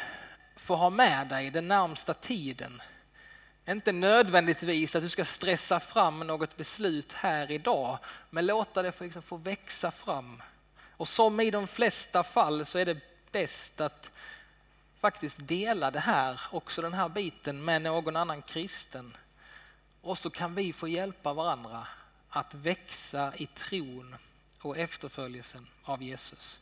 få 0.56 0.76
ha 0.76 0.90
med 0.90 1.28
dig 1.28 1.50
den 1.50 1.68
närmsta 1.68 2.14
tiden. 2.14 2.82
Inte 3.68 3.92
nödvändigtvis 3.92 4.96
att 4.96 5.02
du 5.02 5.08
ska 5.08 5.24
stressa 5.24 5.80
fram 5.80 6.20
något 6.20 6.56
beslut 6.56 7.12
här 7.12 7.50
idag, 7.50 7.98
men 8.30 8.46
låta 8.46 8.82
det 8.82 8.92
få, 8.92 9.04
liksom 9.04 9.22
få 9.22 9.36
växa 9.36 9.90
fram 9.90 10.42
och 10.96 11.08
som 11.08 11.40
i 11.40 11.50
de 11.50 11.66
flesta 11.66 12.22
fall 12.22 12.66
så 12.66 12.78
är 12.78 12.84
det 12.84 13.00
bäst 13.32 13.80
att 13.80 14.10
faktiskt 15.00 15.38
dela 15.40 15.90
det 15.90 16.00
här, 16.00 16.40
också 16.50 16.82
den 16.82 16.94
här 16.94 17.08
biten 17.08 17.64
med 17.64 17.82
någon 17.82 18.16
annan 18.16 18.42
kristen. 18.42 19.16
Och 20.00 20.18
så 20.18 20.30
kan 20.30 20.54
vi 20.54 20.72
få 20.72 20.88
hjälpa 20.88 21.32
varandra 21.32 21.86
att 22.28 22.54
växa 22.54 23.32
i 23.36 23.46
tron 23.46 24.16
och 24.60 24.78
efterföljelsen 24.78 25.66
av 25.82 26.02
Jesus. 26.02 26.60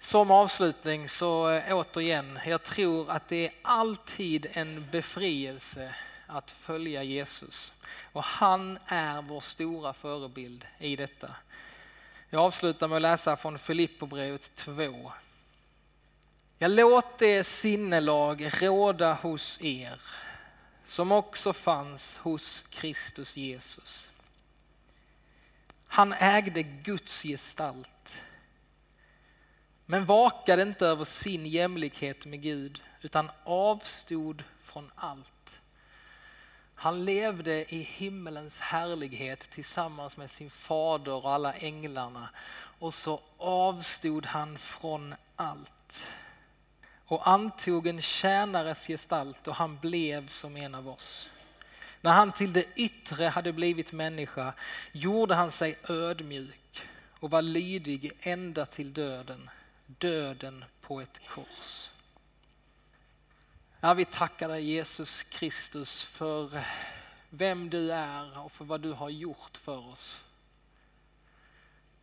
Som 0.00 0.30
avslutning 0.30 1.08
så 1.08 1.50
eh, 1.50 1.76
återigen, 1.76 2.38
jag 2.46 2.62
tror 2.62 3.10
att 3.10 3.28
det 3.28 3.46
är 3.46 3.54
alltid 3.62 4.46
en 4.52 4.86
befrielse 4.90 5.94
att 6.26 6.50
följa 6.50 7.02
Jesus. 7.02 7.72
Och 8.12 8.24
han 8.24 8.78
är 8.86 9.22
vår 9.22 9.40
stora 9.40 9.92
förebild 9.92 10.66
i 10.78 10.96
detta. 10.96 11.30
Jag 12.30 12.42
avslutar 12.42 12.88
med 12.88 12.96
att 12.96 13.02
läsa 13.02 13.36
från 13.36 13.58
Filippobrevet 13.58 14.54
2. 14.54 15.12
Jag 16.58 16.70
låt 16.70 17.18
det 17.18 17.44
sinnelag 17.44 18.50
råda 18.62 19.14
hos 19.14 19.58
er 19.62 20.00
som 20.84 21.12
också 21.12 21.52
fanns 21.52 22.16
hos 22.16 22.60
Kristus 22.60 23.36
Jesus. 23.36 24.10
Han 25.88 26.12
ägde 26.12 26.62
Guds 26.62 27.22
gestalt 27.22 27.97
men 29.90 30.04
vakade 30.04 30.62
inte 30.62 30.86
över 30.86 31.04
sin 31.04 31.46
jämlikhet 31.46 32.26
med 32.26 32.42
Gud 32.42 32.82
utan 33.00 33.30
avstod 33.44 34.44
från 34.58 34.90
allt. 34.94 35.60
Han 36.74 37.04
levde 37.04 37.74
i 37.74 37.82
himmelens 37.82 38.60
härlighet 38.60 39.50
tillsammans 39.50 40.16
med 40.16 40.30
sin 40.30 40.50
fader 40.50 41.12
och 41.12 41.32
alla 41.32 41.52
änglarna 41.52 42.28
och 42.78 42.94
så 42.94 43.20
avstod 43.38 44.26
han 44.26 44.58
från 44.58 45.14
allt. 45.36 46.06
Och 47.06 47.28
antog 47.28 47.86
en 47.86 48.02
tjänares 48.02 48.86
gestalt 48.86 49.48
och 49.48 49.54
han 49.54 49.78
blev 49.78 50.26
som 50.26 50.56
en 50.56 50.74
av 50.74 50.88
oss. 50.88 51.30
När 52.00 52.12
han 52.12 52.32
till 52.32 52.52
det 52.52 52.64
yttre 52.76 53.24
hade 53.26 53.52
blivit 53.52 53.92
människa 53.92 54.52
gjorde 54.92 55.34
han 55.34 55.50
sig 55.50 55.78
ödmjuk 55.88 56.82
och 57.20 57.30
var 57.30 57.42
lydig 57.42 58.12
ända 58.20 58.66
till 58.66 58.92
döden, 58.92 59.50
döden 59.98 60.64
på 60.80 61.00
ett 61.00 61.20
kors. 61.28 61.90
Ja, 63.80 63.94
vi 63.94 64.04
tackar 64.04 64.48
dig 64.48 64.64
Jesus 64.64 65.22
Kristus 65.22 66.04
för 66.04 66.64
vem 67.30 67.70
du 67.70 67.92
är 67.92 68.38
och 68.38 68.52
för 68.52 68.64
vad 68.64 68.80
du 68.80 68.92
har 68.92 69.08
gjort 69.10 69.56
för 69.56 69.88
oss. 69.88 70.22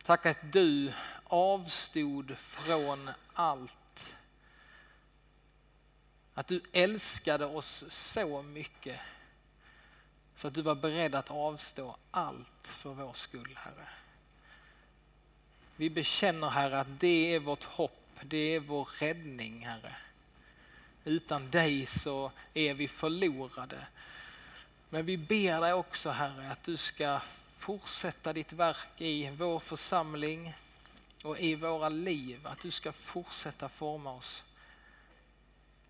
Tack 0.04 0.26
att 0.26 0.52
du 0.52 0.92
avstod 1.24 2.38
från 2.38 3.10
allt. 3.32 4.14
Att 6.34 6.46
du 6.46 6.62
älskade 6.72 7.46
oss 7.46 7.84
så 7.88 8.42
mycket 8.42 9.00
så 10.36 10.48
att 10.48 10.54
du 10.54 10.62
var 10.62 10.74
beredd 10.74 11.14
att 11.14 11.30
avstå 11.30 11.96
allt 12.10 12.66
för 12.66 12.90
vår 12.90 13.12
skull, 13.12 13.58
Herre. 13.62 13.88
Vi 15.76 15.90
bekänner, 15.90 16.48
Herre, 16.48 16.80
att 16.80 17.00
det 17.00 17.34
är 17.34 17.38
vårt 17.38 17.64
hopp, 17.64 18.20
det 18.22 18.54
är 18.54 18.60
vår 18.60 18.88
räddning, 18.98 19.66
Herre. 19.66 19.96
Utan 21.04 21.50
dig 21.50 21.86
så 21.86 22.32
är 22.54 22.74
vi 22.74 22.88
förlorade. 22.88 23.86
Men 24.90 25.06
vi 25.06 25.16
ber 25.16 25.60
dig 25.60 25.72
också 25.72 26.10
Herre 26.10 26.52
att 26.52 26.62
du 26.62 26.76
ska 26.76 27.20
fortsätta 27.58 28.32
ditt 28.32 28.52
verk 28.52 29.00
i 29.00 29.30
vår 29.30 29.60
församling 29.60 30.54
och 31.22 31.40
i 31.40 31.54
våra 31.54 31.88
liv. 31.88 32.46
Att 32.46 32.60
du 32.60 32.70
ska 32.70 32.92
fortsätta 32.92 33.68
forma 33.68 34.12
oss. 34.12 34.44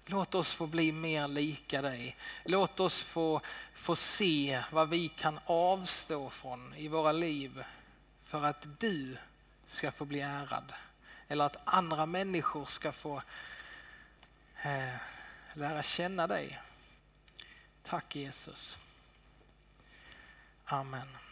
Låt 0.07 0.35
oss 0.35 0.55
få 0.55 0.66
bli 0.66 0.92
mer 0.92 1.29
lika 1.29 1.83
dig. 1.83 2.16
Låt 2.44 2.81
oss 2.81 3.03
få, 3.03 3.40
få 3.75 3.96
se 3.96 4.62
vad 4.70 4.88
vi 4.88 5.09
kan 5.09 5.40
avstå 5.46 6.31
från 6.31 6.75
i 6.75 6.88
våra 6.88 7.12
liv 7.12 7.64
för 8.22 8.44
att 8.44 8.81
du 8.81 9.16
ska 9.66 9.90
få 9.90 10.05
bli 10.05 10.20
ärad. 10.20 10.72
Eller 11.29 11.44
att 11.44 11.57
andra 11.64 12.07
människor 12.07 12.64
ska 12.64 12.92
få 12.92 13.22
eh, 14.62 14.94
lära 15.55 15.83
känna 15.83 16.26
dig. 16.26 16.61
Tack 17.83 18.16
Jesus. 18.16 18.79
Amen. 20.64 21.25